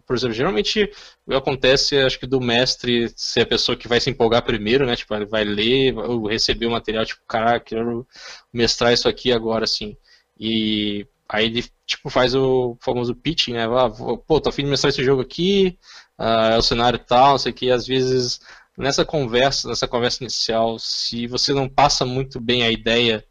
[0.05, 0.91] por exemplo, geralmente
[1.30, 4.95] acontece, acho que do mestre ser a pessoa que vai se empolgar primeiro, né?
[4.95, 8.05] Tipo, vai ler, ou receber o material, tipo, caraca, quero
[8.53, 9.95] mestrar isso aqui agora, assim.
[10.38, 13.65] E aí ele, tipo, faz o famoso pitching, né?
[13.65, 13.89] Ah,
[14.27, 15.77] pô, tô afim de mestrar esse jogo aqui,
[16.19, 17.71] uh, é o cenário tal, não sei o que.
[17.71, 18.41] Às vezes,
[18.80, 23.23] nessa conversa, nessa conversa inicial, se você não passa muito bem a ideia,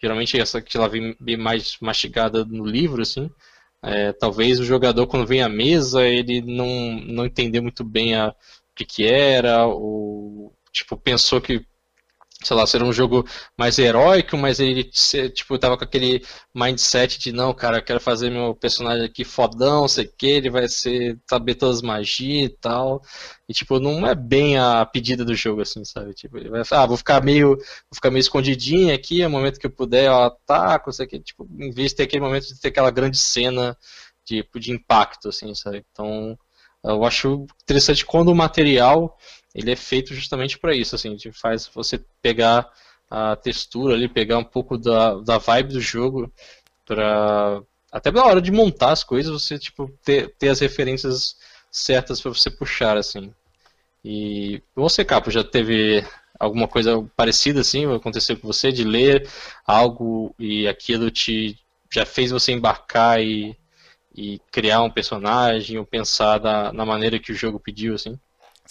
[0.00, 3.30] geralmente essa que ela vem bem mais mastigada no livro, assim,
[3.82, 6.68] é, talvez o jogador, quando vem à mesa, ele não,
[7.06, 8.34] não entendeu muito bem a, o
[8.74, 11.64] que, que era, ou tipo, pensou que
[12.42, 13.26] sei lá, ser um jogo
[13.56, 14.84] mais heróico, mas ele,
[15.34, 16.24] tipo, tava com aquele
[16.54, 21.18] mindset de, não, cara, quero fazer meu personagem aqui fodão, sei que, ele vai ser,
[21.28, 23.02] saber todas as magias e tal,
[23.48, 26.86] e, tipo, não é bem a pedida do jogo, assim, sabe, tipo, ele vai ah,
[26.86, 30.92] vou ficar meio, vou ficar meio escondidinho aqui, no momento que eu puder, eu ataco,
[30.92, 33.76] sei que, tipo, em vez de ter aquele momento de ter aquela grande cena,
[34.24, 36.38] tipo, de impacto, assim, sabe, então,
[36.82, 39.16] eu acho interessante quando o material
[39.54, 42.70] ele é feito justamente para isso, assim, de faz você pegar
[43.10, 46.32] a textura ali, pegar um pouco da, da vibe do jogo,
[46.86, 51.36] para até na hora de montar as coisas você tipo ter, ter as referências
[51.70, 53.32] certas para você puxar assim.
[54.04, 56.04] E você, Capo, já teve
[56.38, 59.28] alguma coisa parecida assim, aconteceu com você de ler
[59.66, 61.58] algo e aquilo te
[61.92, 63.56] já fez você embarcar e,
[64.14, 68.18] e criar um personagem ou pensar da, na maneira que o jogo pediu assim?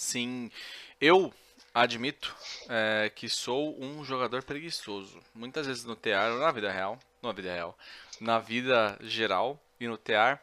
[0.00, 0.50] Sim,
[0.98, 1.30] eu
[1.74, 2.34] admito
[2.70, 5.20] é, que sou um jogador preguiçoso.
[5.34, 7.78] Muitas vezes no TR, na vida real, na vida real,
[8.18, 10.40] na vida geral e no TR,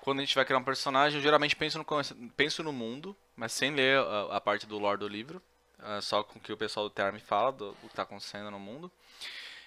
[0.00, 1.84] quando a gente vai criar um personagem, eu geralmente penso no,
[2.36, 5.42] penso no mundo, mas sem ler a, a parte do lore do livro,
[5.82, 8.04] é, só com o que o pessoal do TR me fala, do, do que está
[8.04, 8.92] acontecendo no mundo.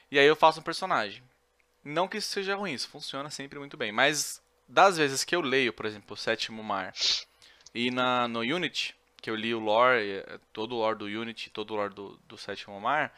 [0.10, 1.22] E aí eu faço um personagem.
[1.84, 5.42] Não que isso seja ruim, isso funciona sempre muito bem, mas das vezes que eu
[5.42, 6.94] leio, por exemplo, o Sétimo Mar,
[7.76, 11.50] e na, no Unity, que eu li o lore, eh, todo o lore do Unity,
[11.50, 13.14] todo o lore do, do Sétimo Mar,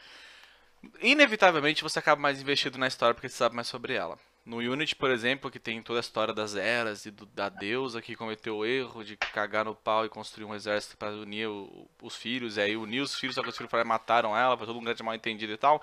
[1.01, 4.19] inevitavelmente você acaba mais investido na história porque você sabe mais sobre ela.
[4.45, 8.03] No Unity, por exemplo, que tem toda a história das eras e do, da deusa
[8.03, 11.89] que cometeu o erro de cagar no pau e construir um exército para unir o,
[11.99, 14.77] os filhos, e aí unir os filhos, só que os filhos mataram ela, foi todo
[14.77, 15.81] um grande mal entendido e tal.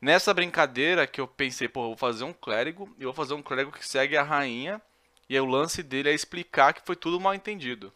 [0.00, 3.72] Nessa brincadeira que eu pensei, pô, vou fazer um clérigo, e vou fazer um clérigo
[3.72, 4.80] que segue a rainha,
[5.28, 7.92] e aí o lance dele é explicar que foi tudo mal entendido.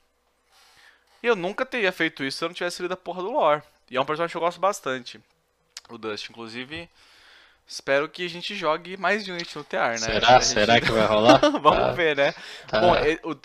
[1.23, 3.63] E eu nunca teria feito isso se eu não tivesse lido a porra do lore.
[3.91, 5.21] E é um personagem que eu gosto bastante.
[5.89, 6.89] O Dust, inclusive,
[7.71, 9.99] Espero que a gente jogue mais Unity no TR, né?
[9.99, 10.33] Será?
[10.33, 10.47] Gente...
[10.47, 11.39] Será que vai rolar?
[11.39, 11.93] Vamos tá.
[11.93, 12.35] ver, né?
[12.67, 12.81] Tá.
[12.81, 12.97] Bom,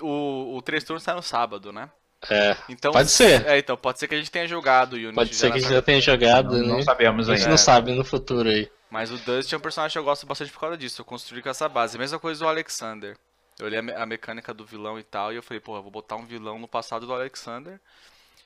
[0.02, 1.92] o, o, o 3 turnos sai no sábado, né?
[2.28, 2.58] É.
[2.68, 3.46] Então, pode ser.
[3.46, 5.14] É, então, pode ser que a gente tenha jogado Unity.
[5.14, 6.74] Pode ser que a gente já tenha jogado, não, né?
[6.74, 7.34] Não sabemos ainda.
[7.34, 8.68] A gente não sabe no futuro aí.
[8.90, 11.02] Mas o Dust é um personagem que eu gosto bastante por causa disso.
[11.02, 11.96] Eu construí com essa base.
[11.96, 13.16] Mesma coisa do Alexander.
[13.60, 15.82] Eu olhei a, me a mecânica do vilão e tal, e eu falei, pô, eu
[15.82, 17.80] vou botar um vilão no passado do Alexander.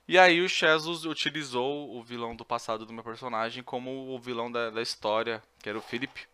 [0.07, 4.51] E aí o Chezos utilizou o vilão do passado do meu personagem como o vilão
[4.51, 6.27] da, da história, que era o Philip.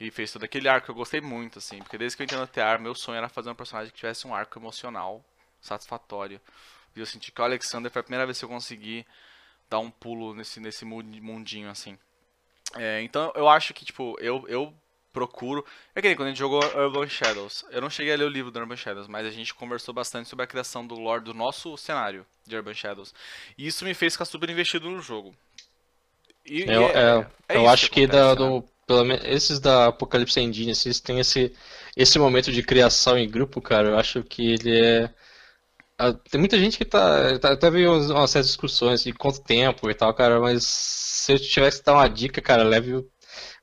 [0.00, 1.78] E fez todo aquele arco eu gostei muito, assim.
[1.78, 4.26] Porque desde que eu entrei no TR, meu sonho era fazer um personagem que tivesse
[4.26, 5.24] um arco emocional
[5.60, 6.40] satisfatório.
[6.96, 9.06] E eu senti que o Alexander foi a primeira vez que eu consegui
[9.68, 11.98] dar um pulo nesse, nesse mundinho, assim.
[12.74, 14.74] É, então eu acho que, tipo, eu, eu
[15.14, 15.64] procuro.
[15.94, 17.64] É que nem quando a gente jogou Urban Shadows.
[17.70, 20.28] Eu não cheguei a ler o livro do Urban Shadows, mas a gente conversou bastante
[20.28, 23.14] sobre a criação do lore do nosso cenário de Urban Shadows.
[23.56, 25.34] E isso me fez ficar super investido no jogo.
[26.44, 28.50] E, eu, é, é, é eu acho que, que acontece, da, né?
[28.50, 31.54] do, pelo menos esses da Apocalipse Engine, esses têm esse,
[31.96, 33.90] esse momento de criação em grupo, cara.
[33.90, 35.10] Eu acho que ele é.
[36.28, 37.38] Tem muita gente que tá.
[37.38, 41.38] tá até veio umas certas discussões de quanto tempo e tal, cara, mas se eu
[41.38, 43.02] tivesse que dar uma dica, cara, leve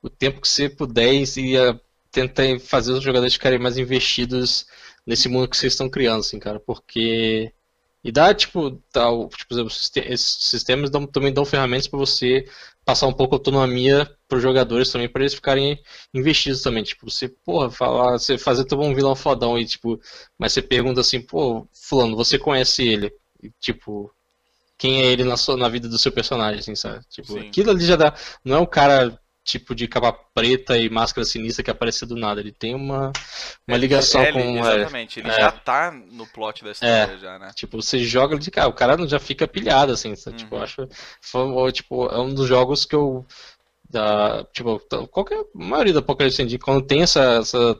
[0.02, 1.26] o, tempo que você puder e
[2.12, 4.66] tentar fazer os jogadores ficarem mais investidos
[5.06, 7.54] nesse mundo que vocês estão criando, assim, cara, porque.
[8.04, 9.56] E dá, tipo, tal, tipo,
[10.08, 12.48] esses sistemas dão, também dão ferramentas para você
[12.84, 15.80] passar um pouco de autonomia para os jogadores também, para eles ficarem
[16.14, 16.84] investidos também.
[16.84, 20.02] Tipo, você, porra, falar, você fazer todo um vilão fodão e, tipo,
[20.38, 23.14] mas você pergunta assim, pô, fulano, você conhece ele?
[23.42, 24.12] E, tipo,
[24.80, 27.06] quem é ele na, sua, na vida do seu personagem, assim, sabe?
[27.08, 27.48] Tipo, Sim.
[27.48, 28.16] aquilo ali já dá.
[28.44, 32.40] Não é um cara tipo de capa preta e máscara sinistra que aparece do nada.
[32.40, 33.12] Ele tem uma,
[33.68, 34.58] uma ligação é, com.
[34.60, 37.52] Exatamente, ele é, já tá no plot da história, é, já, né?
[37.56, 40.10] Tipo, você joga de cara, o cara já fica pilhado, assim.
[40.10, 40.34] Uhum.
[40.34, 40.88] Tipo, acho.
[41.20, 43.26] Foi, tipo, é um dos jogos que eu.
[43.90, 44.80] Da, tipo,
[45.10, 45.44] qualquer.
[45.54, 47.78] Maioria do Apocalipse Indie, quando tem essa, essa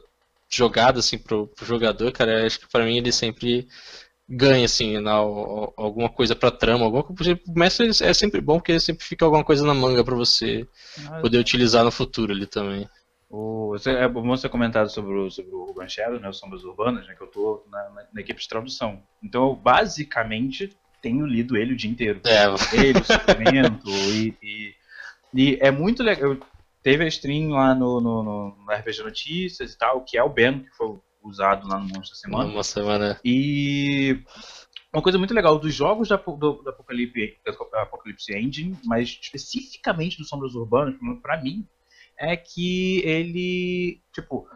[0.50, 3.66] jogada assim pro, pro jogador, cara, acho que pra mim ele sempre
[4.32, 7.38] ganha, assim, na, alguma coisa pra trama, alguma coisa.
[7.46, 10.66] O mestre é sempre bom porque sempre fica alguma coisa na manga pra você
[11.06, 12.88] ah, poder utilizar no futuro ali também.
[13.28, 17.06] O, é bom você comentar sobre o, sobre o Urban Shadow, né, o Sombras Urbanas,
[17.06, 19.02] né, que eu tô na, na, na, equipe de tradução.
[19.22, 22.20] Então eu basicamente tenho lido ele o dia inteiro.
[22.24, 22.44] É.
[22.76, 24.74] Ele, o suplemento, e, e,
[25.34, 26.32] e, é muito legal.
[26.32, 26.40] Eu,
[26.82, 30.28] teve a stream lá no, no, no, no RPG Notícias e tal, que é o
[30.28, 32.50] Ben, que foi usado lá no Monstro da Semana.
[32.50, 33.20] Uma semana.
[33.24, 34.22] E
[34.92, 40.18] uma coisa muito legal dos jogos da, do, da Apocalipse, da Apocalipse Engine, mas especificamente
[40.18, 41.66] do Sombras Urbanas, para mim,
[42.18, 44.46] é que ele, tipo,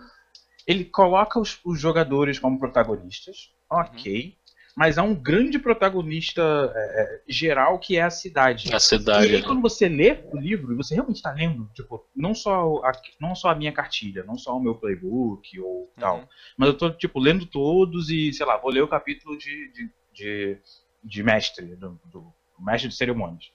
[0.67, 4.46] ele coloca os, os jogadores como protagonistas, ok, uhum
[4.77, 6.43] mas há um grande protagonista
[6.75, 8.75] é, é, geral que é a cidade.
[8.75, 9.27] A cidade.
[9.27, 9.47] E aí, né?
[9.47, 13.35] quando você lê o livro, e você realmente está lendo, tipo, não só, a, não
[13.35, 15.89] só a minha cartilha, não só o meu playbook ou uhum.
[15.99, 19.73] tal, mas eu estou tipo, lendo todos e, sei lá, vou ler o capítulo de,
[19.73, 20.59] de, de,
[21.03, 23.51] de mestre, do, do, mestre de cerimônias.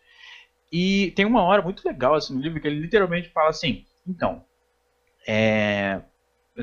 [0.71, 4.43] E tem uma hora muito legal assim, no livro que ele literalmente fala assim: então,
[5.27, 6.01] é,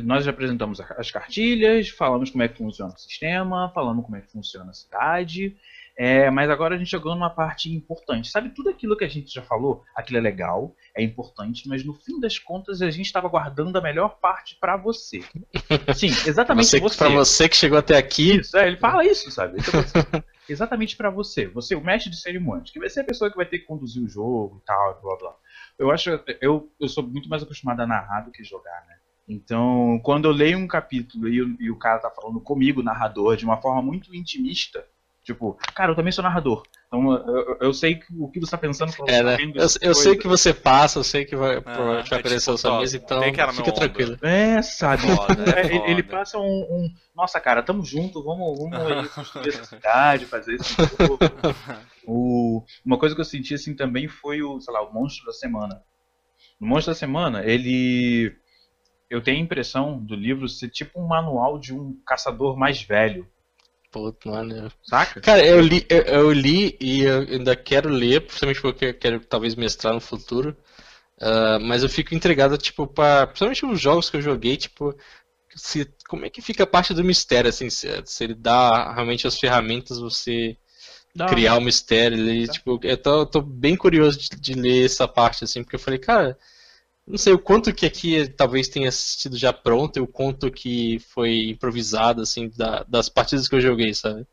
[0.03, 4.21] nós já apresentamos as cartilhas, falamos como é que funciona o sistema, falamos como é
[4.21, 5.57] que funciona a cidade,
[5.99, 8.31] é, mas agora a gente chegou numa parte importante.
[8.31, 11.93] Sabe, tudo aquilo que a gente já falou, aquilo é legal, é importante, mas no
[11.93, 15.25] fim das contas a gente estava guardando a melhor parte para você.
[15.97, 16.79] Sim, exatamente você.
[16.79, 16.99] você.
[16.99, 18.37] Para você que chegou até aqui.
[18.37, 19.59] Isso, é, ele fala isso, sabe?
[19.59, 21.49] Então, assim, exatamente para você.
[21.49, 24.01] Você, o mestre de cerimônias, que vai ser a pessoa que vai ter que conduzir
[24.01, 25.35] o jogo e tal, blá blá.
[25.77, 28.99] Eu acho, eu, eu sou muito mais acostumado a narrar do que jogar, né?
[29.29, 33.45] Então, quando eu leio um capítulo e, e, o cara tá falando comigo, narrador, de
[33.45, 34.83] uma forma muito intimista,
[35.23, 36.63] tipo, cara, eu também sou narrador.
[36.87, 39.37] Então, eu, eu sei o que você tá pensando é, tá né?
[39.55, 42.79] Eu, eu sei que você passa, eu sei que vai, ah, vai aparecer tipo, sua
[42.79, 43.23] mesa, então
[43.53, 44.19] fica tranquilo.
[44.23, 45.03] É, sabe?
[45.03, 49.51] Foda, é, é ele passa um, um, Nossa, cara, tamo junto, vamos, vamos aí construir
[49.51, 51.19] essa cidade, fazer esse jogo.
[52.09, 55.33] o, uma coisa que eu senti assim também foi o, sei lá, o monstro da
[55.33, 55.83] semana.
[56.59, 58.35] No monstro da semana, ele
[59.11, 63.27] eu tenho a impressão do livro ser tipo um manual de um caçador mais velho.
[63.91, 64.71] Puta, maneiro.
[64.83, 65.21] Saca?
[65.21, 69.21] Cara, eu li, eu, eu, li e eu ainda quero ler, principalmente porque eu quero
[69.21, 70.57] talvez mestrar no futuro.
[71.21, 74.95] Uh, mas eu fico intrigado, tipo, pra, principalmente os jogos que eu joguei, tipo,
[75.57, 79.27] se, como é que fica a parte do mistério, assim, se, se ele dá realmente
[79.27, 80.57] as ferramentas você
[81.15, 81.27] Dá.
[81.27, 82.19] criar o mistério.
[82.19, 82.53] Ele, tá.
[82.53, 85.81] tipo, eu tô, eu tô bem curioso de, de, ler essa parte, assim, porque eu
[85.81, 86.39] falei, cara,
[87.09, 90.99] não sei o quanto que aqui talvez tenha sido já pronto e o quanto que
[90.99, 94.27] foi improvisado, assim, da, das partidas que eu joguei, sabe?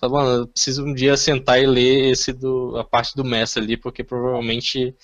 [0.00, 3.62] Falei, mano, eu preciso um dia sentar e ler esse do, a parte do mestre
[3.62, 4.94] ali, porque provavelmente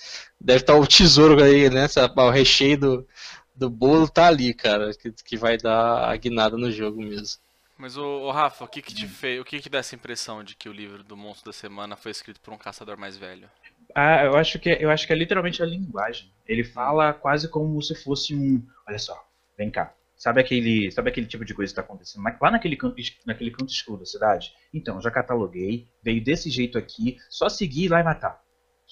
[0.40, 1.86] deve estar o tesouro aí, né?
[2.16, 3.06] O recheio do,
[3.54, 7.38] do bolo tá ali, cara, que, que vai dar a guinada no jogo mesmo.
[7.76, 10.42] Mas o, o Rafa, o que que te fez, o que que dá essa impressão
[10.42, 13.48] de que o livro do Monstro da Semana foi escrito por um caçador mais velho?
[13.94, 16.32] Ah, eu acho que é, eu acho que é literalmente a linguagem.
[16.46, 19.16] Ele fala quase como se fosse um, olha só,
[19.56, 19.94] vem cá.
[20.16, 23.72] Sabe aquele, sabe aquele tipo de coisa que está acontecendo lá naquele canto, naquele canto
[23.72, 24.52] escuro da cidade?
[24.72, 28.38] Então, já cataloguei, veio desse jeito aqui, só seguir lá e matar.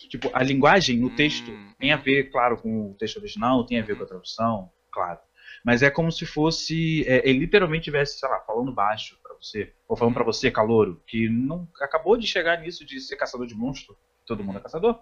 [0.09, 1.73] Tipo, a linguagem no texto hum.
[1.79, 5.19] tem a ver, claro, com o texto original, tem a ver com a tradução, claro.
[5.65, 7.05] Mas é como se fosse.
[7.07, 9.73] É, ele literalmente estivesse, sei lá, falando baixo para você.
[9.87, 13.55] Ou falando para você, calouro, que não acabou de chegar nisso de ser caçador de
[13.55, 13.97] monstro.
[14.29, 15.01] Todo mundo é caçador.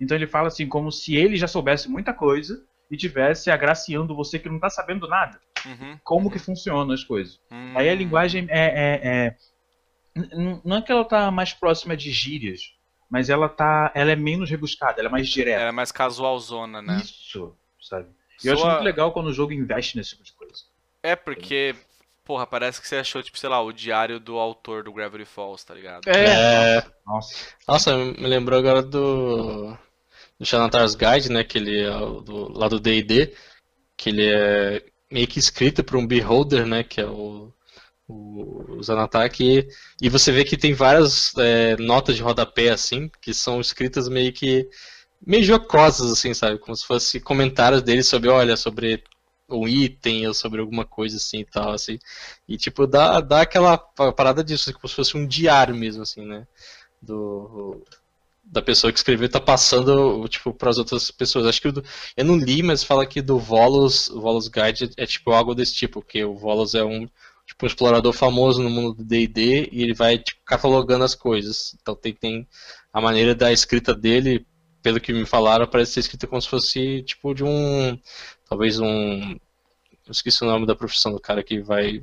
[0.00, 4.38] Então ele fala assim, como se ele já soubesse muita coisa e tivesse agraciando você
[4.38, 5.40] que não tá sabendo nada.
[5.64, 5.98] Uhum.
[6.02, 7.40] Como que funcionam as coisas.
[7.50, 7.76] Uhum.
[7.76, 9.36] Aí a linguagem é, é,
[10.16, 10.28] é,
[10.64, 12.74] Não é que ela tá mais próxima de gírias,
[13.10, 13.90] mas ela tá.
[13.94, 15.60] Ela é menos rebuscada, ela é mais direta.
[15.60, 16.98] Ela é mais casualzona, né?
[17.02, 18.08] Isso, sabe?
[18.42, 20.64] E eu acho muito legal quando o jogo investe nesse tipo de coisa.
[21.02, 21.74] É, porque,
[22.26, 25.64] porra, parece que você achou, tipo, sei lá, o diário do autor do Gravity Falls,
[25.64, 26.06] tá ligado?
[26.08, 26.78] É.
[26.78, 26.86] é...
[27.06, 27.46] Nossa.
[27.66, 29.76] Nossa, me lembrou agora do.
[30.38, 31.44] Do Xanatar's Guide, né?
[31.44, 33.32] Que ele é do, lá do DD.
[33.96, 36.82] Que ele é meio que escrito por um Beholder, né?
[36.82, 37.52] Que é o.
[38.08, 39.68] O Zanatak, e,
[40.00, 44.32] e você vê que tem várias é, notas de rodapé, assim, que são escritas meio
[44.32, 44.68] que
[45.26, 46.56] meio jocosas, assim, sabe?
[46.58, 49.02] Como se fosse comentários dele sobre, olha, sobre
[49.48, 51.98] um item ou sobre alguma coisa assim e tal, assim.
[52.48, 56.46] E tipo, dá, dá aquela parada disso, como se fosse um diário mesmo, assim, né?
[57.00, 57.82] Do,
[58.44, 61.46] da pessoa que escreveu tá passando, tipo, para as outras pessoas.
[61.46, 61.82] Acho que eu,
[62.16, 66.00] eu não li, mas fala que do Volos, Volos Guide é tipo algo desse tipo,
[66.00, 67.08] porque o Volos é um
[67.46, 71.76] tipo um explorador famoso no mundo do D&D e ele vai tipo, catalogando as coisas.
[71.80, 72.48] Então tem, tem
[72.92, 74.44] a maneira da escrita dele
[74.82, 77.98] pelo que me falaram, parece ser escrita como se fosse tipo de um.
[78.48, 79.32] Talvez um.
[79.32, 82.02] Eu esqueci o nome da profissão do cara que vai.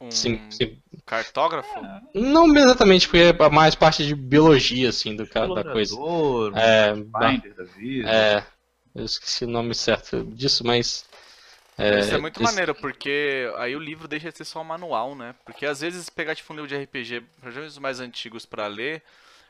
[0.00, 0.78] Um sim, sim.
[1.04, 1.68] cartógrafo?
[2.14, 5.94] Não exatamente, porque é mais parte de biologia, assim, do cara da coisa.
[6.54, 8.10] É, da vida.
[8.10, 8.46] É,
[8.94, 11.06] eu esqueci o nome certo disso, mas.
[11.78, 12.44] É, Isso é muito esse...
[12.44, 15.34] maneiro, porque aí o livro deixa de ser só um manual, né?
[15.44, 19.02] Porque às vezes pegar tipo um livro de RPG, projetos mais antigos para ler,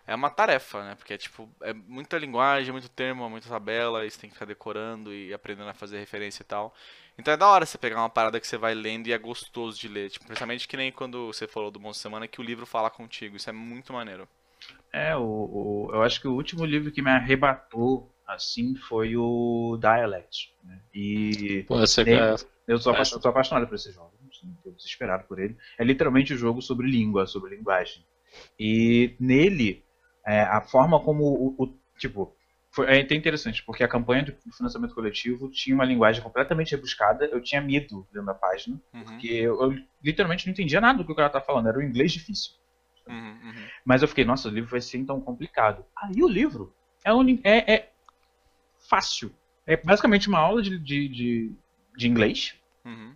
[0.07, 0.95] é uma tarefa, né?
[0.95, 4.47] Porque é tipo, é muita linguagem, muito termo, muita tabela, e você tem que ficar
[4.47, 6.75] decorando e aprendendo a fazer referência e tal.
[7.17, 9.79] Então é da hora você pegar uma parada que você vai lendo e é gostoso
[9.79, 10.11] de ler.
[10.11, 13.37] Tipo, principalmente que nem quando você falou do Monstro Semana, que o livro fala contigo.
[13.37, 14.29] Isso é muito maneiro.
[14.93, 19.79] É, o, o, eu acho que o último livro que me arrebatou assim foi o
[19.81, 20.53] Dialect.
[20.65, 20.81] Né?
[20.95, 22.35] E Pô, você nem, é...
[22.67, 24.13] eu, sou apaixonado, eu sou apaixonado por esse jogo.
[24.31, 25.57] Estou desesperado por ele.
[25.79, 28.05] É literalmente um jogo sobre língua, sobre linguagem.
[28.59, 29.85] E nele
[30.27, 32.35] é, a forma como o, o tipo
[32.71, 37.27] foi é interessante porque a campanha de financiamento coletivo tinha uma linguagem completamente rebuscada.
[37.27, 39.05] Eu tinha medo lendo a página uhum.
[39.05, 41.69] porque eu, eu, literalmente não entendia nada do que o cara tá falando.
[41.69, 42.53] Era um inglês difícil.
[43.07, 43.67] Uhum, uhum.
[43.85, 45.85] Mas eu fiquei, nossa, o livro vai ser então complicado.
[45.95, 47.93] Aí o livro é, um, é, é
[48.89, 49.35] fácil.
[49.67, 51.53] É basicamente uma aula de, de, de,
[51.97, 52.55] de inglês,
[52.85, 53.15] uhum.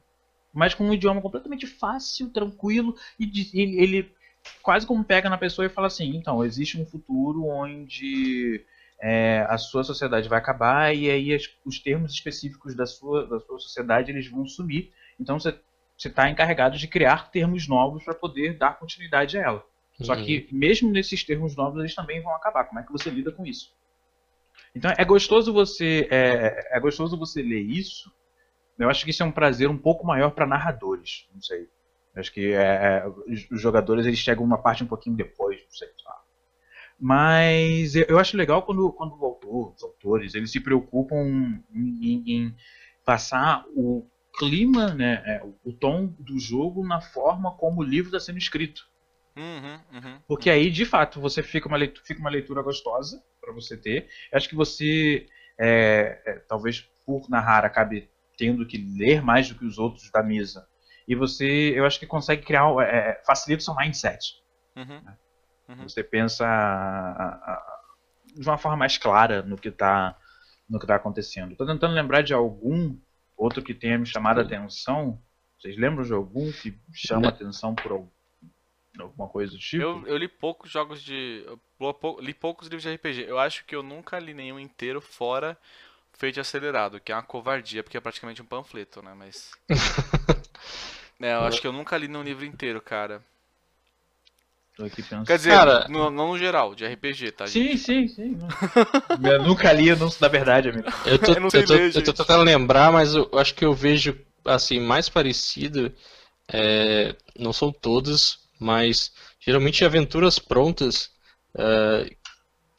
[0.53, 4.15] mas com um idioma completamente fácil, tranquilo, e de, ele
[4.63, 8.65] quase como pega na pessoa e fala assim, então, existe um futuro onde
[9.01, 13.41] é, a sua sociedade vai acabar e aí as, os termos específicos da sua, da
[13.41, 14.93] sua sociedade eles vão sumir.
[15.21, 15.59] Então você
[15.99, 19.67] está encarregado de criar termos novos para poder dar continuidade a ela.
[19.99, 20.07] Uhum.
[20.07, 22.65] Só que mesmo nesses termos novos eles também vão acabar.
[22.65, 23.75] Como é que você lida com isso?
[24.75, 28.13] Então é gostoso você é, é gostoso você ler isso.
[28.79, 31.27] Eu acho que isso é um prazer um pouco maior para narradores.
[31.33, 31.67] Não sei.
[32.17, 33.07] Acho que é, é,
[33.53, 35.89] os jogadores eles chegam uma parte um pouquinho depois, não sei.
[36.03, 36.17] Sabe?
[36.99, 42.57] Mas eu acho legal quando, quando o autor, os autores, eles se preocupam em, em
[43.05, 44.07] passar o
[44.39, 48.87] clima, né, é, o tom do jogo na forma como o livro está sendo escrito.
[49.37, 53.53] Uhum, uhum, Porque aí, de fato, você fica uma leitura, fica uma leitura gostosa para
[53.53, 54.09] você ter.
[54.33, 55.27] Eu acho que você,
[55.59, 58.09] é, é, talvez por narrar, acabe
[58.39, 60.67] tendo que ler mais do que os outros da mesa
[61.07, 64.35] e você, eu acho que consegue criar, é, é, facilita o seu mindset.
[64.75, 65.01] Uhum.
[65.01, 65.17] Né?
[65.69, 65.89] Uhum.
[65.89, 67.81] Você pensa a, a, a,
[68.35, 70.17] de uma forma mais clara no que está
[70.69, 71.53] no que está acontecendo.
[71.53, 72.97] Estou tentando lembrar de algum
[73.37, 75.23] outro que tenha me chamado a atenção.
[75.59, 78.09] Vocês lembram de algum que chama a atenção por
[78.99, 79.83] alguma coisa do tipo?
[79.83, 81.45] Eu, eu li poucos jogos de.
[82.21, 83.27] li poucos livros de RPG.
[83.29, 85.57] Eu acho que eu nunca li nenhum inteiro fora
[86.19, 89.13] Fate Acelerado, que é uma covardia, porque é praticamente um panfleto, né?
[89.15, 89.51] Mas.
[91.21, 93.23] é, eu acho que eu nunca li nenhum livro inteiro, cara.
[94.77, 95.27] Tô aqui pensando.
[95.27, 97.47] Quer dizer, Cara, no, não no geral, de RPG, tá?
[97.47, 97.79] Sim, gente?
[97.79, 98.39] sim, sim.
[99.25, 100.89] eu nunca li anúncio da verdade, amigo.
[101.05, 103.75] Eu tô, eu, eu, tô, ler, eu tô tentando lembrar, mas eu acho que eu
[103.75, 105.93] vejo, assim, mais parecido.
[106.49, 111.11] É, não são todos, mas geralmente aventuras prontas.
[111.57, 112.17] É,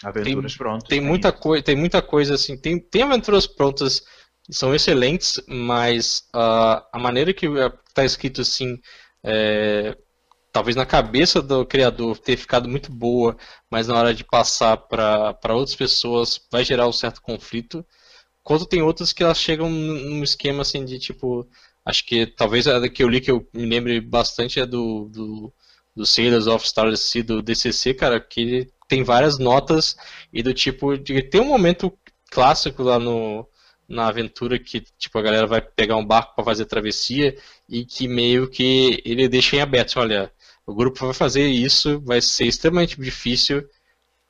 [0.03, 0.89] aventuras tem, prontas.
[0.89, 2.57] Tem muita, coi tem muita coisa assim.
[2.57, 4.01] Tem, tem aventuras prontas
[4.43, 7.47] que são excelentes, mas uh, a maneira que
[7.87, 8.79] está escrito assim.
[9.23, 9.97] É,
[10.51, 13.37] talvez na cabeça do criador ter ficado muito boa,
[13.69, 17.85] mas na hora de passar para outras pessoas vai gerar um certo conflito.
[18.43, 21.47] Quanto tem outras que elas chegam num esquema assim de tipo.
[21.85, 25.53] Acho que talvez a que eu li que eu me lembre bastante é do, do,
[25.95, 29.95] do Sailors of Star Sea do DCC, cara, que tem várias notas
[30.31, 30.97] e do tipo.
[30.97, 31.91] De, tem um momento
[32.29, 33.47] clássico lá no,
[33.87, 37.37] na aventura que tipo a galera vai pegar um barco para fazer travessia
[37.69, 40.31] e que meio que ele deixa em aberto, olha,
[40.65, 43.67] o grupo vai fazer isso, vai ser extremamente difícil.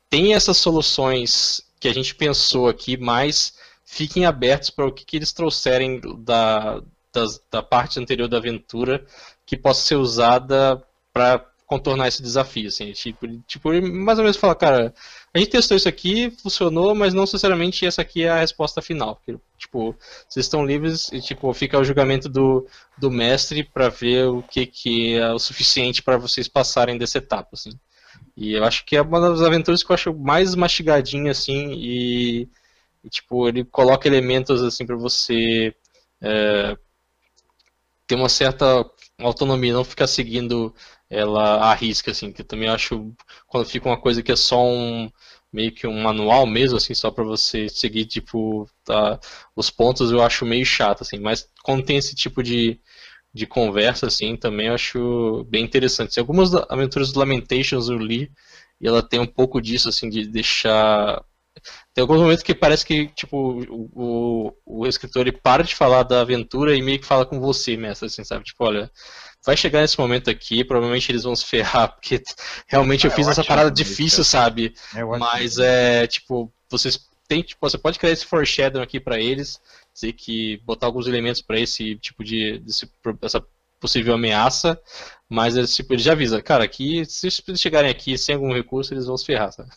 [0.08, 3.54] Tem essas soluções que a gente pensou aqui, mas
[3.84, 6.82] fiquem abertos para o que, que eles trouxerem da,
[7.12, 9.04] das, da parte anterior da aventura
[9.44, 10.82] que possa ser usada
[11.12, 12.66] para contornar esse desafio.
[12.68, 14.94] Assim, tipo, tipo, mais ou menos falar, cara,
[15.32, 19.16] a gente testou isso aqui, funcionou, mas não necessariamente essa aqui é a resposta final.
[19.16, 19.94] Porque, tipo,
[20.28, 22.66] vocês estão livres e tipo, fica o julgamento do,
[22.96, 27.50] do mestre para ver o que, que é o suficiente para vocês passarem dessa etapa,
[27.52, 27.70] assim.
[28.36, 32.48] E eu acho que é uma das aventuras que eu acho mais mastigadinha, assim, e,
[33.04, 35.74] e tipo, ele coloca elementos, assim, para você
[36.22, 36.76] é,
[38.06, 38.86] ter uma certa
[39.18, 40.74] autonomia, não ficar seguindo
[41.10, 43.14] ela arrisca, assim, que eu também acho
[43.46, 45.10] quando fica uma coisa que é só um
[45.52, 49.18] meio que um manual mesmo, assim, só para você seguir, tipo, tá,
[49.56, 52.78] os pontos eu acho meio chato, assim, mas quando tem esse tipo de,
[53.32, 56.10] de conversa, assim, também eu acho bem interessante.
[56.10, 58.30] Assim, algumas aventuras do Lamentations eu li,
[58.80, 61.24] e ela tem um pouco disso, assim, de deixar...
[61.92, 66.20] Tem alguns momentos que parece que, tipo, o, o, escritor ele para de falar da
[66.20, 68.44] aventura e meio que fala com você, mestre, assim, sabe?
[68.44, 68.90] Tipo, olha,
[69.44, 72.22] vai chegar nesse momento aqui, provavelmente eles vão se ferrar, porque
[72.66, 74.74] realmente eu é, fiz essa parada difícil, sabe?
[74.94, 79.60] É, Mas é, tipo, vocês tem, tipo, você pode criar esse foreshadowing aqui para eles,
[79.92, 83.44] dizer que botar alguns elementos para esse tipo de desse, essa
[83.78, 84.80] possível ameaça,
[85.30, 88.94] mas ele, tipo, ele já avisa, cara, aqui, se eles chegarem aqui sem algum recurso,
[88.94, 89.68] eles vão se ferrar, sabe?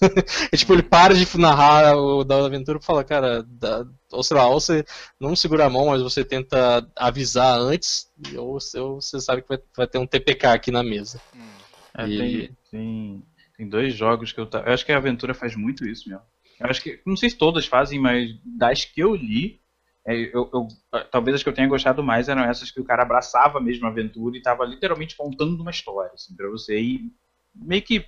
[0.50, 4.38] é, tipo, ele para de narrar o da aventura e fala, cara, dá, ou sei
[4.38, 4.86] lá, ou você
[5.20, 9.60] não segura a mão, mas você tenta avisar antes, ou, ou você sabe que vai,
[9.76, 11.20] vai, ter um TPK aqui na mesa.
[11.36, 11.62] Hum.
[11.98, 12.18] É, e...
[12.18, 13.24] tem, tem,
[13.58, 16.24] tem, dois jogos que eu, eu acho que a aventura faz muito isso mesmo.
[16.62, 19.61] Eu acho que, não sei se todas fazem, mas das que eu li,
[20.06, 20.68] eu, eu,
[21.12, 23.90] talvez as que eu tenha gostado mais eram essas que o cara abraçava mesmo a
[23.90, 27.12] aventura e estava literalmente contando uma história, assim, pra você ir
[27.54, 28.06] meio que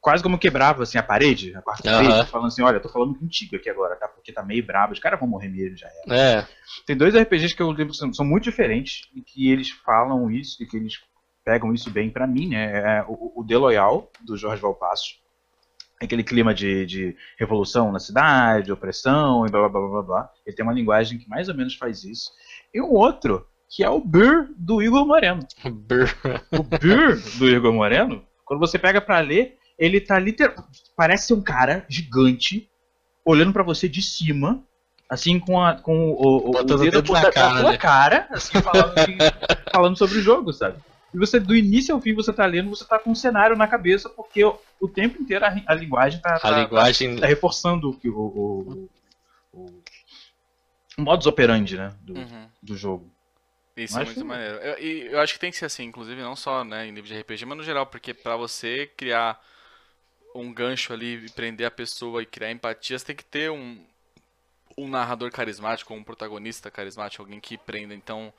[0.00, 2.08] quase como quebrava assim a parede, a quarta uhum.
[2.08, 4.08] parede, falando assim, olha, eu tô falando contigo aqui agora, tá?
[4.08, 6.16] Porque tá meio brabo, os caras vão morrer mesmo, já era.
[6.16, 6.46] É.
[6.86, 10.30] Tem dois RPGs que eu lembro que são, são muito diferentes e que eles falam
[10.30, 10.94] isso e que eles
[11.44, 12.98] pegam isso bem para mim, né?
[12.98, 15.19] É o, o The Loyal, do Jorge Valpasso,
[16.00, 20.30] aquele clima de, de revolução na cidade, opressão e blá blá blá blá blá.
[20.46, 22.30] Ele tem uma linguagem que mais ou menos faz isso.
[22.72, 25.46] E um outro, que é o Burr do Igor Moreno.
[25.64, 26.08] Burr.
[26.52, 30.82] O Burr do Igor Moreno, quando você pega para ler, ele tá literalmente.
[30.96, 32.68] Parece um cara gigante
[33.24, 34.64] olhando para você de cima,
[35.08, 37.78] assim com, a, com o, o, o dedo da, cara, da tua né?
[37.78, 39.18] cara, assim, falando, assim,
[39.72, 40.78] falando sobre o jogo, sabe?
[41.12, 43.66] E você, do início ao fim, você tá lendo, você tá com um cenário na
[43.66, 47.14] cabeça, porque o, o tempo inteiro a, a linguagem tá, a tá, linguagem...
[47.16, 48.88] Tá, tá reforçando o, o,
[49.52, 49.80] o,
[50.96, 52.48] o modus operandi, né, do, uhum.
[52.62, 53.10] do jogo.
[53.76, 54.56] Isso é muito maneiro.
[54.56, 54.74] Eu,
[55.12, 57.46] eu acho que tem que ser assim, inclusive não só né, em livro de RPG,
[57.46, 59.40] mas no geral, porque para você criar
[60.34, 63.82] um gancho ali e prender a pessoa e criar empatia, você tem que ter um,
[64.76, 67.94] um narrador carismático, um protagonista carismático, alguém que prenda.
[67.94, 68.32] Então,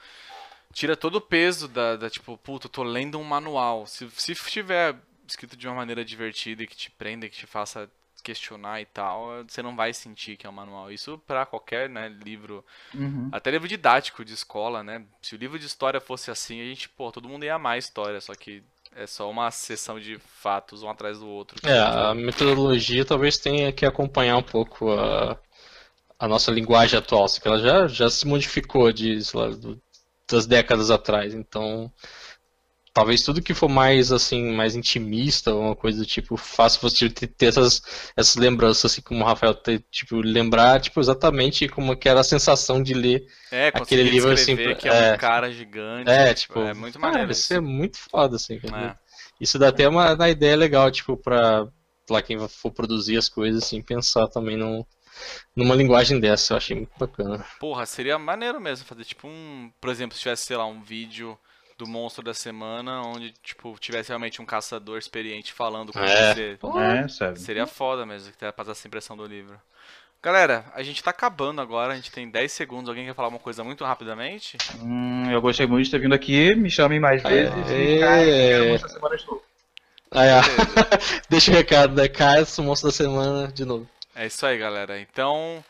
[0.72, 3.86] tira todo o peso da, da tipo, puta, eu tô lendo um manual.
[3.86, 4.96] Se, se estiver
[5.28, 7.90] escrito de uma maneira divertida e que te prenda, que te faça
[8.22, 10.92] questionar e tal, você não vai sentir que é um manual.
[10.92, 12.64] Isso para qualquer né, livro,
[12.94, 13.30] uhum.
[13.32, 15.04] até livro didático de escola, né?
[15.22, 17.78] Se o livro de história fosse assim, a gente, pô, todo mundo ia amar a
[17.78, 18.64] história, só que
[18.96, 21.58] é só uma sessão de fatos um atrás do outro.
[21.68, 25.38] É, a metodologia talvez tenha que acompanhar um pouco a,
[26.20, 29.82] a nossa linguagem atual, assim, que ela já, já se modificou de, sei lá, do,
[30.32, 31.34] das décadas atrás.
[31.34, 31.92] Então,
[32.94, 37.46] talvez tudo que for mais assim, mais intimista, uma coisa do tipo, faça você ter,
[37.46, 37.82] essas,
[38.16, 42.24] essas lembranças, assim como o Rafael ter, tipo, lembrar, tipo, exatamente como que era a
[42.24, 46.10] sensação de ler é, aquele livro assim, que é, é um cara gigante.
[46.10, 47.24] É, tipo, é muito maneiro.
[47.24, 48.56] Cara, isso é muito foda, assim.
[48.56, 48.96] É.
[49.40, 51.68] Isso dá até uma, uma ideia legal, tipo, pra,
[52.06, 54.86] pra quem for produzir as coisas, assim, pensar também no,
[55.56, 57.46] numa linguagem dessa, eu achei muito bacana.
[57.60, 61.38] Porra, seria maneiro mesmo fazer tipo um, por exemplo, se tivesse, sei lá, um vídeo
[61.78, 66.34] do monstro da semana, onde, tipo, tivesse realmente um caçador experiente falando com é.
[66.34, 66.60] você.
[66.78, 67.40] É, sabe?
[67.40, 69.60] Seria foda mesmo, que pra essa impressão do livro.
[70.24, 72.88] Galera, a gente tá acabando agora, a gente tem 10 segundos.
[72.88, 74.56] Alguém quer falar uma coisa muito rapidamente?
[74.80, 79.18] Hum, eu gostei muito de ter vindo aqui, me chamem mais vezes e cai, semana
[79.18, 79.42] de novo.
[80.12, 80.42] Ah, é.
[81.28, 82.08] Deixa o recado, né?
[82.08, 83.90] Caio, monstro da semana de novo.
[84.16, 85.00] É isso aí, galera.
[85.00, 85.64] Então,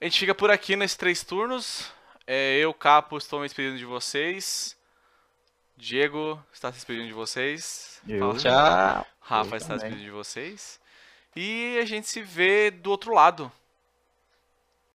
[0.00, 1.90] a gente fica por aqui nesses três turnos.
[2.26, 4.76] É, eu, Capo, estou me despedindo de vocês.
[5.76, 8.00] Diego está se despedindo de vocês.
[8.08, 8.36] Eu.
[8.36, 9.06] Tchau.
[9.20, 10.80] Rafa eu está se despedindo de vocês.
[11.34, 13.50] E a gente se vê do outro lado.